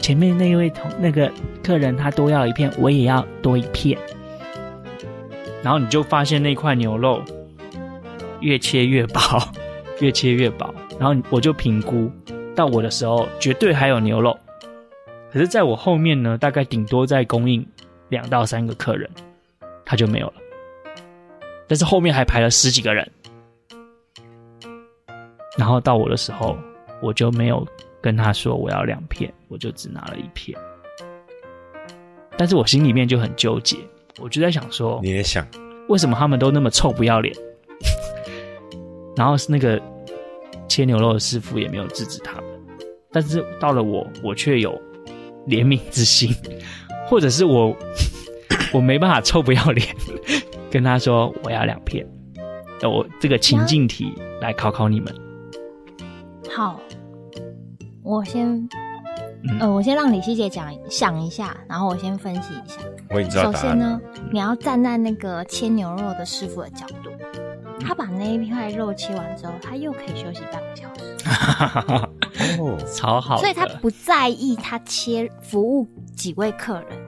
[0.00, 1.30] 前面那一位同那个
[1.62, 3.96] 客人他多要一片，我也要多一片。
[5.62, 7.22] 然后你就发现那块牛肉
[8.40, 9.20] 越切越薄，
[10.00, 10.74] 越切越薄。
[10.98, 12.10] 然后我就评估
[12.56, 14.36] 到我的时候，绝对还有牛肉。
[15.32, 17.64] 可是在我后面呢，大概顶多在供应。
[18.10, 19.08] 两到三个客人，
[19.84, 20.34] 他就没有了。
[21.66, 23.10] 但是后面还排了十几个人，
[25.56, 26.58] 然后到我的时候，
[27.00, 27.66] 我就没有
[28.00, 30.58] 跟他说我要两片，我就只拿了一片。
[32.36, 33.76] 但是我心里面就很纠结，
[34.18, 35.46] 我就在想说，你也想，
[35.88, 37.34] 为什么他们都那么臭不要脸？
[39.16, 39.80] 然后是那个
[40.66, 42.44] 切牛肉的师傅也没有制止他们，
[43.12, 44.72] 但是到了我，我却有
[45.46, 46.34] 怜悯之心。
[47.10, 47.76] 或者是我，
[48.72, 49.86] 我没办法臭不要脸，
[50.70, 52.06] 跟他说我要两片。
[52.82, 55.14] 我这个情境题来考考你们。
[56.48, 56.80] 好，
[58.02, 58.46] 我先，
[59.42, 62.80] 嗯、呃，我先让李希姐讲想一下，然后我先分析一下。
[63.10, 63.54] 我已经知道答案。
[63.54, 64.00] 首先呢，
[64.32, 67.10] 你要站在那个切牛肉的师傅的角度，
[67.84, 70.99] 他把那一块肉切完之后，他又可以休息半个小时。
[72.58, 73.36] 哦， 超好。
[73.38, 76.98] 所以他不在意他切服务几位客人，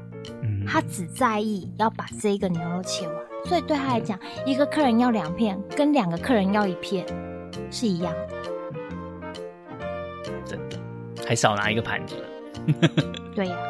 [0.42, 7.06] 嗯，他只在意要把这个牛肉切完，所以对他来讲，一个客人要两片，跟两个客人要一片
[7.70, 8.28] 是一样的。
[10.44, 10.78] 真的，
[11.26, 12.16] 还少拿一个盘子。
[13.34, 13.64] 对呀、啊，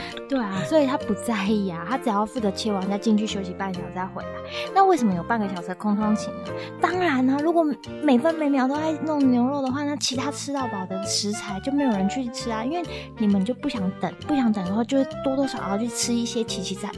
[0.28, 4.28] 对啊，所以他不在意啊，他只要负责切完再进去休息半小时再回来。
[4.74, 6.36] 那为什么有半个小时的空窗期呢？
[6.80, 7.64] 当然呢、啊，如果
[8.02, 12.82] 每分每秒都在弄牛肉的话，那其他吃到饱的食材就没有人去吃啊，因为
[13.18, 16.90] 你们就不想等，不想等的话，就会多多少少去吃一些奇奇杂，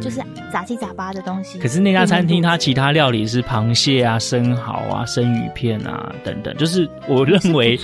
[0.00, 0.20] 就是
[0.52, 1.58] 杂七杂八的东西。
[1.58, 7.78] 可是那家餐厅它其他料理是螃蟹啊、生蚝啊、生鱼片啊等等，就是我认为。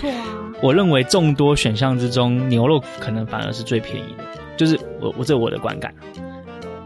[0.63, 4.25] 我认为众多选项之中，牛肉可能反而是最便宜的，
[4.61, 5.91] 就是我我这我的观感。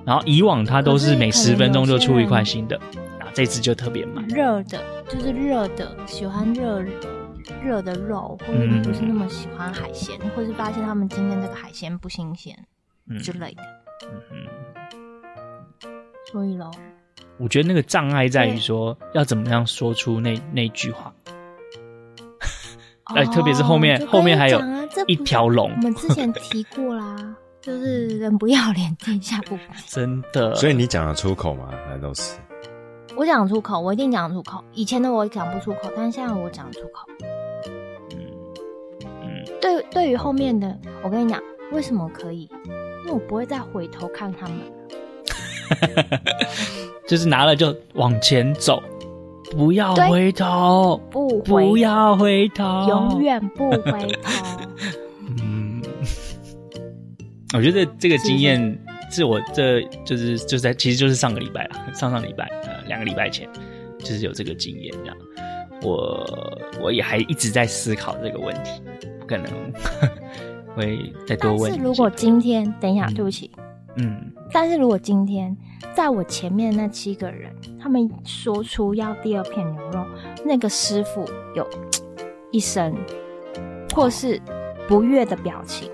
[0.07, 2.77] 然后以往它都是每十分钟就出一块新的，
[3.19, 4.25] 啊，这次就特别慢。
[4.29, 6.81] 热的，就是热的，喜欢热
[7.61, 12.57] 热的肉，或者你不是那么喜欢海鲜，嗯、或是发现他们今天这个海鲜不新鲜、
[13.11, 13.63] 嗯、之类的。
[14.05, 14.47] 嗯嗯。
[16.31, 16.71] 所以喽，
[17.39, 21.13] 我觉得那个障碍在于说，要怎么样说出那那句话。
[23.17, 24.61] 哎，特别是后面，后面还有
[25.07, 25.71] 一条龙。
[25.71, 29.63] 我们之前提过啦，就是人不要脸，天下不白。
[29.89, 30.55] 真的。
[30.55, 31.71] 所以你讲得出口吗？
[31.89, 32.37] 那都是。
[33.17, 34.63] 我讲得出口，我一定讲得出口。
[34.75, 37.09] 以前的我讲不出口，但是现在我讲得出口。
[38.13, 38.21] 嗯
[39.01, 39.45] 嗯。
[39.63, 41.43] 对，对于后面的，我跟你讲，
[41.73, 42.51] 为什么可以？
[42.67, 44.65] 因为我不会再回头看他们了。
[47.09, 48.83] 就是拿了就往前走。
[49.53, 53.81] 不要回头，不回，不要回头，永远不回
[54.23, 54.31] 头。
[57.55, 58.79] 嗯，我觉得这个经验
[59.11, 63.49] 是我这就是就是在其实就是上个礼拜啦，上上礼拜呃两个礼拜前
[63.99, 65.17] 就是有这个经验这样。
[65.83, 66.27] 我
[66.83, 68.83] 我也还一直在思考这个问题，
[69.27, 69.47] 可能
[70.75, 71.71] 会再多问。
[71.71, 73.51] 但是如果今天，等一下，对不起，
[73.97, 75.57] 嗯，但是如果今天。
[75.95, 80.05] 在我前面那七个人，他们说出要第二片牛肉，
[80.45, 81.25] 那个师傅
[81.55, 81.65] 有
[82.51, 82.97] 一声
[83.95, 84.41] 或是
[84.89, 85.89] 不悦的表情，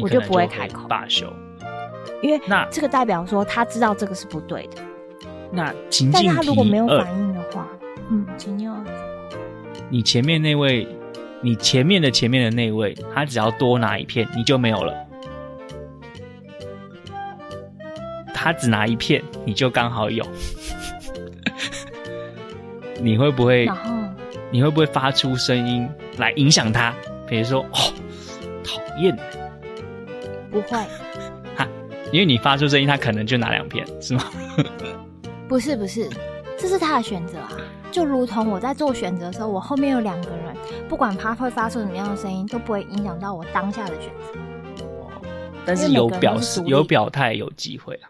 [0.00, 1.32] 我就不会开口罢休，
[2.22, 4.82] 因为那这个代表说他知道这个是不对的。
[5.50, 5.74] 那
[6.12, 7.68] 但是他如果没有反应的话，
[8.10, 8.66] 嗯，请你
[9.90, 10.88] 你前面那位，
[11.42, 14.94] 你前面的前面的那位，他只要多拿一片，你就没有了。
[18.32, 20.26] 他只拿一片，你就刚好有。
[23.00, 23.68] 你会不会？
[24.50, 25.88] 你会不会发出声音
[26.18, 26.94] 来影响他？
[27.26, 27.92] 比如说，哦，
[28.64, 29.16] 讨厌。
[30.52, 30.78] 不会。
[31.56, 31.66] 哈，
[32.12, 34.24] 因为你发出声音，他可能就拿两片，是吗？
[35.48, 36.08] 不是不是，
[36.58, 37.50] 这是他的选择啊。
[37.90, 40.56] 就如同我在做选择的时候，我后面有两个人，
[40.88, 44.84] 不管他会发出什么样的声音，都不会影响到我当下的选择。
[44.84, 45.10] 哦，
[45.66, 48.08] 但是有表示、有表态、有机会啊。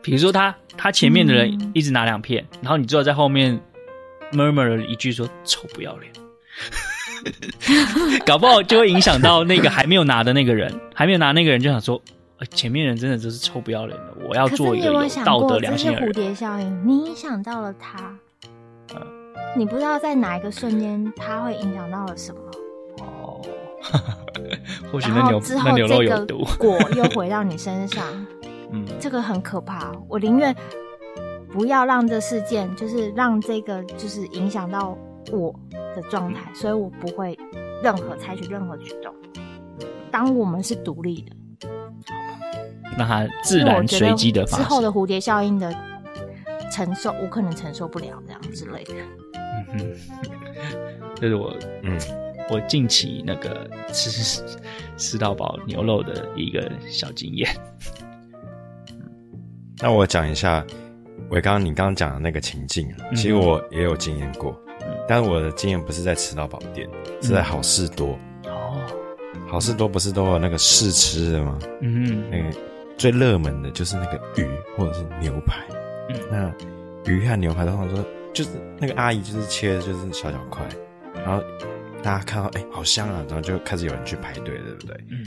[0.00, 3.60] 比如说他他前面的人一直拿两片，嗯、然后你最后在后面
[4.30, 6.12] murmur 了一句说“臭不要脸”，
[8.26, 12.00] 搞不好就会影响到那个还没有拿的那个人，还没有拿那个人就想说，
[12.50, 16.08] 前面人真的就是臭不要脸的，我要做一个有道德良心的人。
[16.08, 17.98] 蝴蝶效应，你影响到了他，
[18.94, 19.00] 嗯，
[19.56, 22.40] 你不知道在哪一个瞬间他会影响到了什么
[23.00, 23.40] 哦，
[24.92, 28.04] 或许那牛那牛肉有毒，果又回到你身上。
[28.72, 29.92] 嗯，这个很可怕。
[30.08, 30.52] 我宁愿
[31.52, 34.98] 不要让这事件，就是让这个，就是影响到
[35.32, 37.38] 我的状态，所以我不会
[37.82, 39.14] 任何采取任何举动。
[40.10, 41.68] 当我们是独立的，
[42.96, 44.66] 那它自然随机的发生。
[44.66, 45.74] 之后的蝴蝶效应的
[46.72, 48.94] 承受，我可能承受不了这样之类的。
[49.34, 49.78] 嗯哼，
[51.16, 51.98] 这是我，嗯，
[52.50, 54.42] 我近期那个吃
[54.96, 57.48] 吃到饱牛肉的一个小经验。
[59.78, 60.64] 那我讲一下，
[61.28, 64.65] 我刚刚你刚刚讲的那个情境，其实我也有经验过，嗯、
[65.08, 68.18] 但是我的经验不是在吃到饱店，嗯、是在好事多。
[68.46, 68.76] 哦，
[69.48, 71.58] 好事多不是都有那个试吃的吗？
[71.80, 72.58] 嗯哼，那个
[72.96, 75.64] 最热门的就是那个鱼或者是牛排。
[76.08, 80.66] 嗯，那鱼和牛排的话，说就是那个阿姨就是切的就是小小块，
[81.14, 81.42] 然后
[82.02, 84.96] 大家看到哎、欸、好香啊，然后就开始有人去排队，对不对？
[85.10, 85.24] 嗯，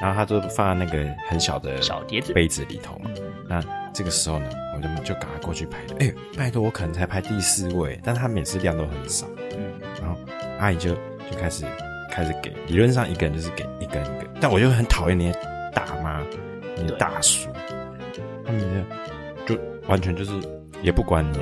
[0.00, 3.10] 然后他就放在那个很小的小碟子杯子里头嘛，
[3.48, 3.81] 那。
[3.92, 6.08] 这个时候呢，我就就赶快过去排队。
[6.08, 9.26] 哎，拜托，我可能才排第四位，但他每次量都很少。
[9.56, 10.16] 嗯，然后
[10.58, 11.64] 阿姨就就开始
[12.10, 15.38] 开始给，理论上一个人就是给一个人一个，但我就很讨厌那些
[15.74, 16.22] 大妈、
[16.76, 17.50] 那些大叔，
[18.46, 18.86] 他们
[19.46, 20.32] 就就完全就是
[20.82, 21.38] 也不管你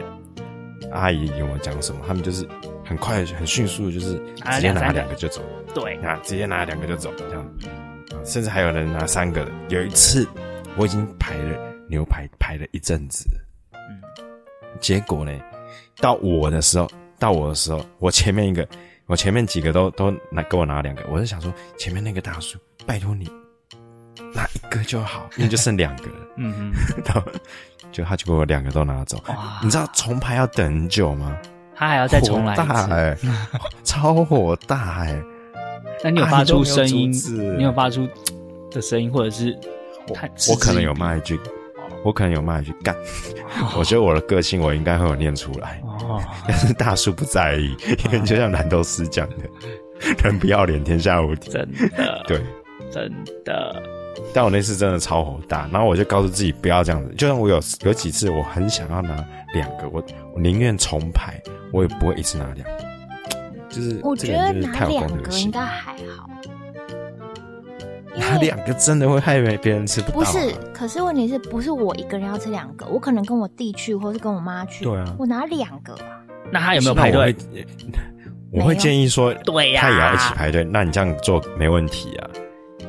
[0.90, 2.44] 阿姨有没有讲什么，他们就是
[2.84, 4.14] 很快很迅速的，就是
[4.52, 5.40] 直接拿两个就走。
[5.72, 7.48] 对，啊，直接拿两个就走，这样，
[8.24, 9.52] 甚至还有人拿三个的。
[9.68, 10.26] 有一次
[10.76, 11.69] 我已经排了。
[11.90, 13.26] 牛排排了一阵子，
[13.72, 14.00] 嗯，
[14.80, 15.32] 结果呢，
[15.96, 16.88] 到我的时候，
[17.18, 18.66] 到我的时候，我前面一个，
[19.06, 23.28] 我前面几个都都拿给我拿两个，我是想说前面那个大叔，拜托你
[24.32, 26.26] 拿一个就好，因为就剩两个了。
[26.38, 26.72] 嗯嗯，
[27.04, 27.22] 然后
[27.92, 29.22] 就他就给我两个都拿走。
[29.28, 31.36] 哇，你知道重排要等很久吗？
[31.74, 33.28] 他还要再重来一次。
[33.84, 35.22] 超火大哎、欸！
[36.04, 37.10] 那你有发出声音？
[37.58, 38.06] 你有发出
[38.70, 39.58] 的声音，或者是
[40.08, 40.16] 我
[40.50, 41.40] 我可能有骂一句，
[42.04, 42.94] 我可能有骂一句干。
[43.76, 45.82] 我觉得我的个性，我应该会有念出来。
[45.84, 47.74] 哦，但是大叔不在意，
[48.04, 49.36] 因为就像蓝豆丝讲的，
[50.24, 51.50] 人不要脸，天下无敌。
[51.50, 52.40] 真的， 对，
[52.90, 53.12] 真
[53.44, 53.82] 的。
[54.34, 57.14] 但我那次真的超火大，然后我就告诉自己不要这样子。
[57.16, 59.14] 就算我有有几次我很想要拿
[59.54, 60.02] 两个，我
[60.34, 61.40] 我宁愿重排，
[61.72, 62.84] 我也不会一次拿两个。
[63.68, 66.29] 就是我觉得拿两个应该还好。
[68.16, 70.18] 拿两个真的会害别人吃不到。
[70.18, 72.86] 不是，可是问题是不是我一个人要吃两个？
[72.86, 74.84] 我可能跟我弟去，或是跟我妈去。
[74.84, 76.20] 对啊，我拿两个啊。
[76.50, 77.34] 那他有没有排队？
[78.52, 80.64] 我会 建议说，对呀，他也要一起排队。
[80.64, 82.28] 那你这样做没问题啊。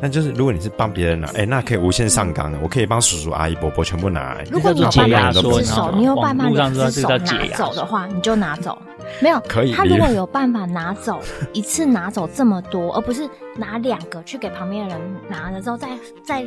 [0.03, 2.57] 那就是如果你是帮别人拿，哎，那可以无限上纲的。
[2.63, 4.35] 我可以帮叔叔阿姨伯伯全部拿。
[4.49, 7.17] 如果你有办法两只手，你有办法两只手拿
[7.55, 8.75] 走的话，你就拿走。
[9.19, 9.73] 没有，可以。
[9.73, 11.19] 他如果有办法拿走
[11.53, 15.89] 一次拿走这么多，而不是拿两个去给旁边的人拿了之后，再
[16.23, 16.45] 再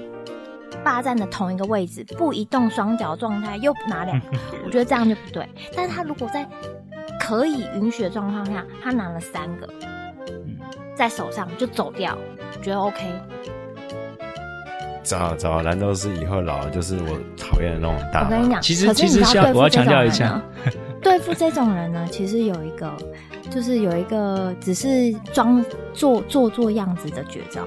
[0.83, 4.27] 霸占的同一个位置，不移动双脚状态又拿两个，
[4.65, 5.49] 我觉得这样就不对。
[5.77, 6.49] 但是他如果在
[7.21, 9.69] 可以允许的状况下，他拿了三个，
[10.97, 12.17] 在手上就走掉，
[12.63, 13.05] 觉得 OK。
[15.03, 18.25] 找找难道是以后老了就是我讨厌的那种大。
[18.25, 20.41] 我跟你讲，其实其实要我要强调一下。
[21.25, 22.95] 对付这种人呢，其实有一个，
[23.51, 25.65] 就是有一个只是装
[25.95, 27.67] 做做做样子的绝招，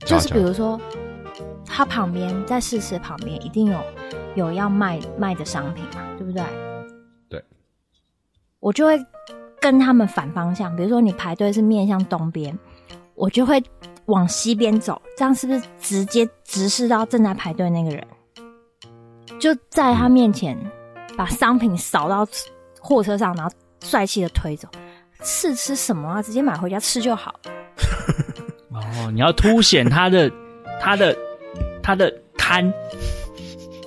[0.00, 0.78] 就是比如说，
[1.64, 3.80] 他旁边在试吃旁边一定有
[4.34, 6.42] 有要卖卖的商品嘛，对不对？
[7.30, 7.42] 对，
[8.60, 9.02] 我就会
[9.58, 12.58] 跟他们反方向，比如说你排队是面向东边，
[13.14, 13.62] 我就会
[14.04, 18.06] 往西边走，这样是不是直接直视到正在排队那个人，
[19.40, 20.54] 就在他面前。
[20.54, 20.70] 嗯
[21.16, 22.26] 把商品扫到
[22.80, 23.50] 货车上，然后
[23.82, 24.68] 帅气的推走。
[25.22, 26.22] 试吃什么啊？
[26.22, 27.34] 直接买回家吃就好。
[28.70, 30.30] 哦，你要凸显他的
[30.80, 31.16] 他的
[31.82, 32.70] 他的贪，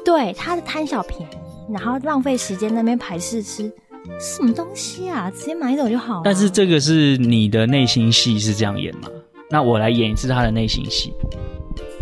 [0.03, 1.37] 对，他的贪小便宜，
[1.71, 3.71] 然后浪费时间那边排试吃，
[4.19, 5.29] 什么东西啊？
[5.29, 6.21] 直接买走就好。
[6.25, 9.07] 但是这个是你的内心戏是这样演吗？
[9.51, 11.13] 那我来演一次他的内心戏。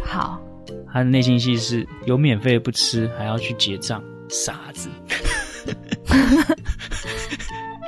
[0.02, 0.42] 好，
[0.92, 4.02] 他的内心戏是有免费不吃，还要去结账。
[4.30, 4.90] 傻子，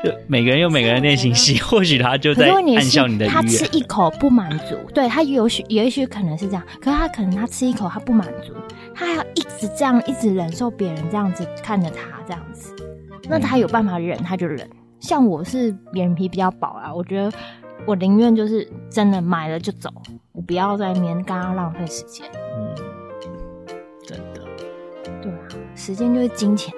[0.03, 3.27] 就每个人有每个人内心戏，或许他就在暗笑你的。
[3.27, 8.53] 他吃一口不满足，对，他有许也许可能是这样，可是他可能他吃一口他不满足，
[8.95, 12.73] 他还要一直这样一直忍受别人这样子看着他这样子，
[13.29, 14.69] 那他有办法忍他就忍。
[14.99, 17.31] 像我是脸皮比较薄啊，我觉得
[17.85, 19.89] 我宁愿就是真的买了就走，
[20.33, 22.25] 我不要在那边刚刚浪费时间。
[22.33, 22.88] 嗯。
[25.89, 26.71] 时间就是金钱，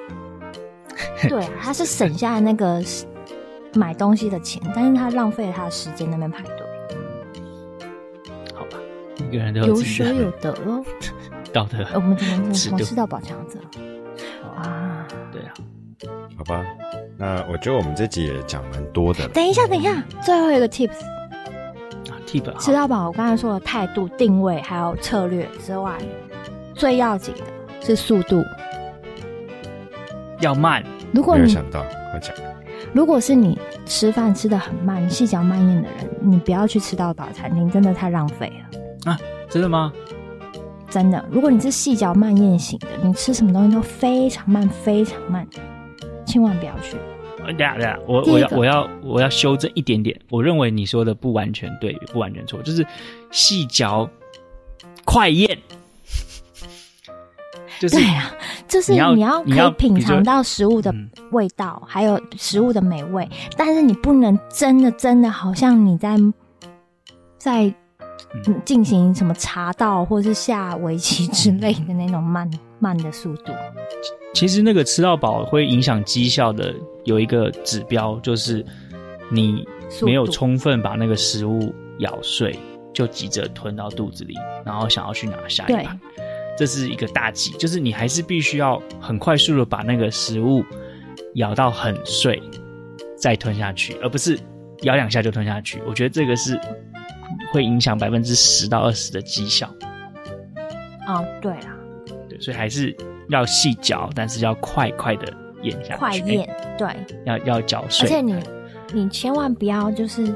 [1.28, 2.82] 对啊，他是省下那个
[3.74, 6.56] 买东西的钱，但是他浪费了他的时间那边排队。
[8.56, 8.78] 好吧，
[9.18, 10.82] 一个人都有有舍有得喽，
[11.52, 11.86] 道德。
[11.94, 13.60] 我们只能从吃到饱强者
[14.56, 15.54] 啊，对啊，
[16.38, 16.66] 好吧，
[17.18, 19.28] 那我觉得我们这集也讲蛮多的。
[19.28, 21.04] 等一下，等一下，最后一个 tips
[22.10, 23.08] 啊，tip 吃到饱。
[23.08, 25.98] 我刚才说的态度、定位还有策略之外，
[26.74, 28.42] 最要紧的是速度。
[30.42, 30.84] 要慢。
[31.14, 32.36] 如果你想到，快讲。
[32.94, 39.12] 如果是你吃饭吃的很慢、细嚼慢咽的人，你不要去吃到饱餐厅，真的太浪费了。
[39.12, 39.20] 啊，
[39.50, 39.94] 真的吗？
[40.90, 41.24] 真的。
[41.32, 45.48] 如果你是细嚼慢咽型的，你吃什么东西都非常慢、非常慢，
[46.26, 46.98] 千万不要去。
[47.38, 50.20] 等下等下，我我要我要我要修正一点点。
[50.30, 52.86] 我认为你说的不完全对，不完全错，就是
[53.32, 54.10] 细嚼
[55.06, 55.58] 快咽。
[57.82, 58.32] 就是、对啊，
[58.68, 60.94] 就是你要可以品尝到食物的
[61.32, 63.28] 味道，还有食物的美味，
[63.58, 66.16] 但是你不能真的真的好像你在
[67.40, 67.74] 在
[68.64, 73.52] 进行什么茶道或是下围棋之类的那种慢慢的速度。
[74.36, 76.76] 其实那个吃到饱会影响绩效的
[77.06, 78.64] 有一个指标，就是
[79.32, 79.68] 你
[80.04, 82.58] 没有充分把那个食物咬碎，
[82.94, 86.00] 就急着吞到肚子里，然后想要去拿下一盘。
[86.58, 90.64] 这是一个大忌，就是你还是必须要很快速的把那个食物
[91.36, 92.42] 咬到很碎，
[93.18, 94.38] 再吞下去，而不是
[94.82, 95.82] 咬两下就吞下去。
[95.88, 96.60] 我觉得这个是
[97.52, 99.68] 会影响百分之十到二十的绩效。
[101.08, 101.76] 哦，对啊，
[102.30, 102.96] 对，所以还是
[103.30, 105.34] 要细嚼，但是要快快的
[105.64, 106.00] 咽下去。
[106.00, 106.48] 快咽，
[106.78, 106.88] 对，
[107.26, 108.08] 要要嚼碎。
[108.08, 108.36] 而且你
[108.94, 110.36] 你千万不要就是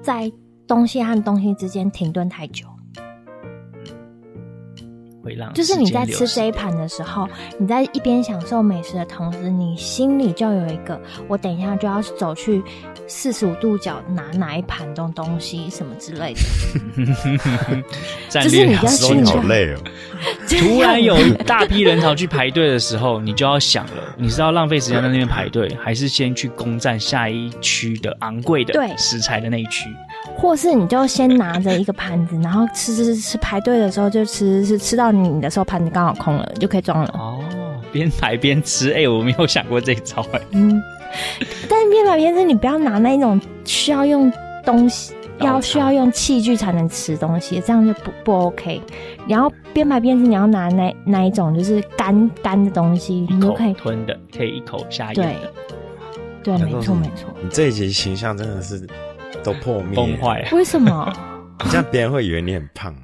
[0.00, 0.32] 在
[0.66, 2.66] 东西和东西之间停顿太久。
[5.54, 10.98] 就是你在吃这一盘的时候，你在一边享受美食的同时，你心里就有一个，
[11.28, 12.62] 我等一下就要走去
[13.06, 16.40] 四十五度角拿哪一盘东东西什么之类的。
[18.40, 19.78] 就是你要心里好累哦。
[20.48, 29.88] 突然有一大批人潮去排队的时候，你就要想了，你是要浪费时间在那边排队，还是先去攻占下一区的昂贵的食材的那一区？
[30.40, 37.12] 或是你就先拿着一个盘子，然后吃吃吃，排队的时候就吃吃吃到你的时候盘子刚好空了，就可以装了。
[37.18, 37.40] 哦，
[37.90, 40.40] 边排边吃， 哎、欸，我没有想过这一招哎。
[40.52, 40.80] 嗯，
[41.68, 44.32] 但是边排边吃，你不要拿那一种需要用
[44.64, 48.80] 东西，要需要用器具才能吃东西，这样就不不 OK。
[49.26, 55.36] 然后边排边吃，你要拿那那一种就是干干的东西，你就可以吞的，可以一口下咽。
[56.44, 57.28] 对，对，没错没错。
[57.42, 58.86] 你这一集形象真的是。
[59.42, 61.12] 都破灭崩坏，为什么？
[61.64, 62.94] 你 这样别人会以为你很胖。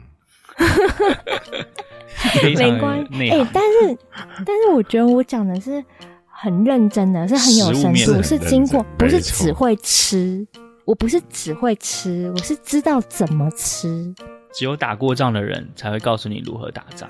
[2.42, 3.98] 没关系，哎、欸，但是
[4.46, 5.84] 但是我觉得我讲的是
[6.26, 10.46] 很认真的，是很有深度，是经过，不是只会吃。
[10.84, 14.14] 我不是只会吃，我是知道怎么吃。
[14.52, 17.08] 只有打过仗的人才会告诉你如何打仗。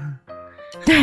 [0.87, 0.95] 对，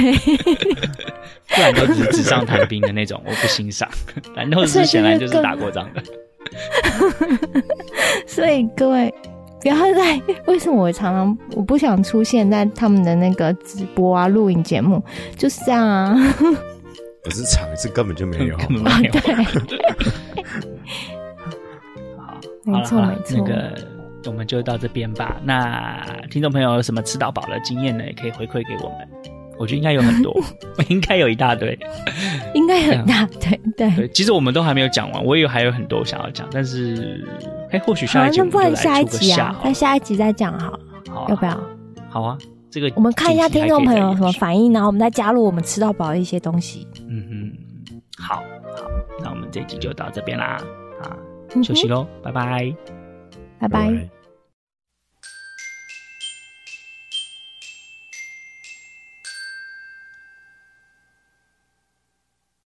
[1.48, 3.90] 不然都只是纸上谈兵的那种，我不欣赏。
[4.36, 6.02] 蓝豆丝显然就是打过仗的。
[8.28, 9.14] 所以各位，
[9.62, 15.04] 不要再为什么我常常我不想出现在他们的那个直播啊、录影节目，
[15.38, 16.16] 就是这样啊。
[17.24, 19.12] 不是场次根本就没有，根本没有。
[19.12, 19.36] 对，
[22.18, 23.38] 好，没错没错。
[23.38, 23.78] 那个
[24.26, 25.40] 我们就到这边吧。
[25.44, 28.04] 那听众朋友有什么吃到饱的经验呢？
[28.06, 29.08] 也可以回馈给我们。
[29.58, 30.36] 我觉得应该有很多，
[30.90, 31.78] 应该有一大堆，
[32.54, 33.60] 应该有一大堆。
[33.78, 37.24] 对对，其实我们都还没有讲完，我以为还有很多想要讲，但是
[37.72, 40.80] 哎，或许下一集我们就来出个下，下一集啊，那下一集再讲好，
[41.10, 41.60] 好，要不要？
[42.10, 42.38] 好啊，
[42.70, 46.88] 这个我们看一下听众朋友有什么反应，然后我们再加入我们吃到饱的一些东西。
[47.08, 48.44] 嗯哼，好，好，
[49.24, 50.62] 那我们这集就到这边啦，
[51.02, 51.16] 啊，
[51.64, 52.74] 休息喽，拜拜，
[53.60, 54.21] 拜拜。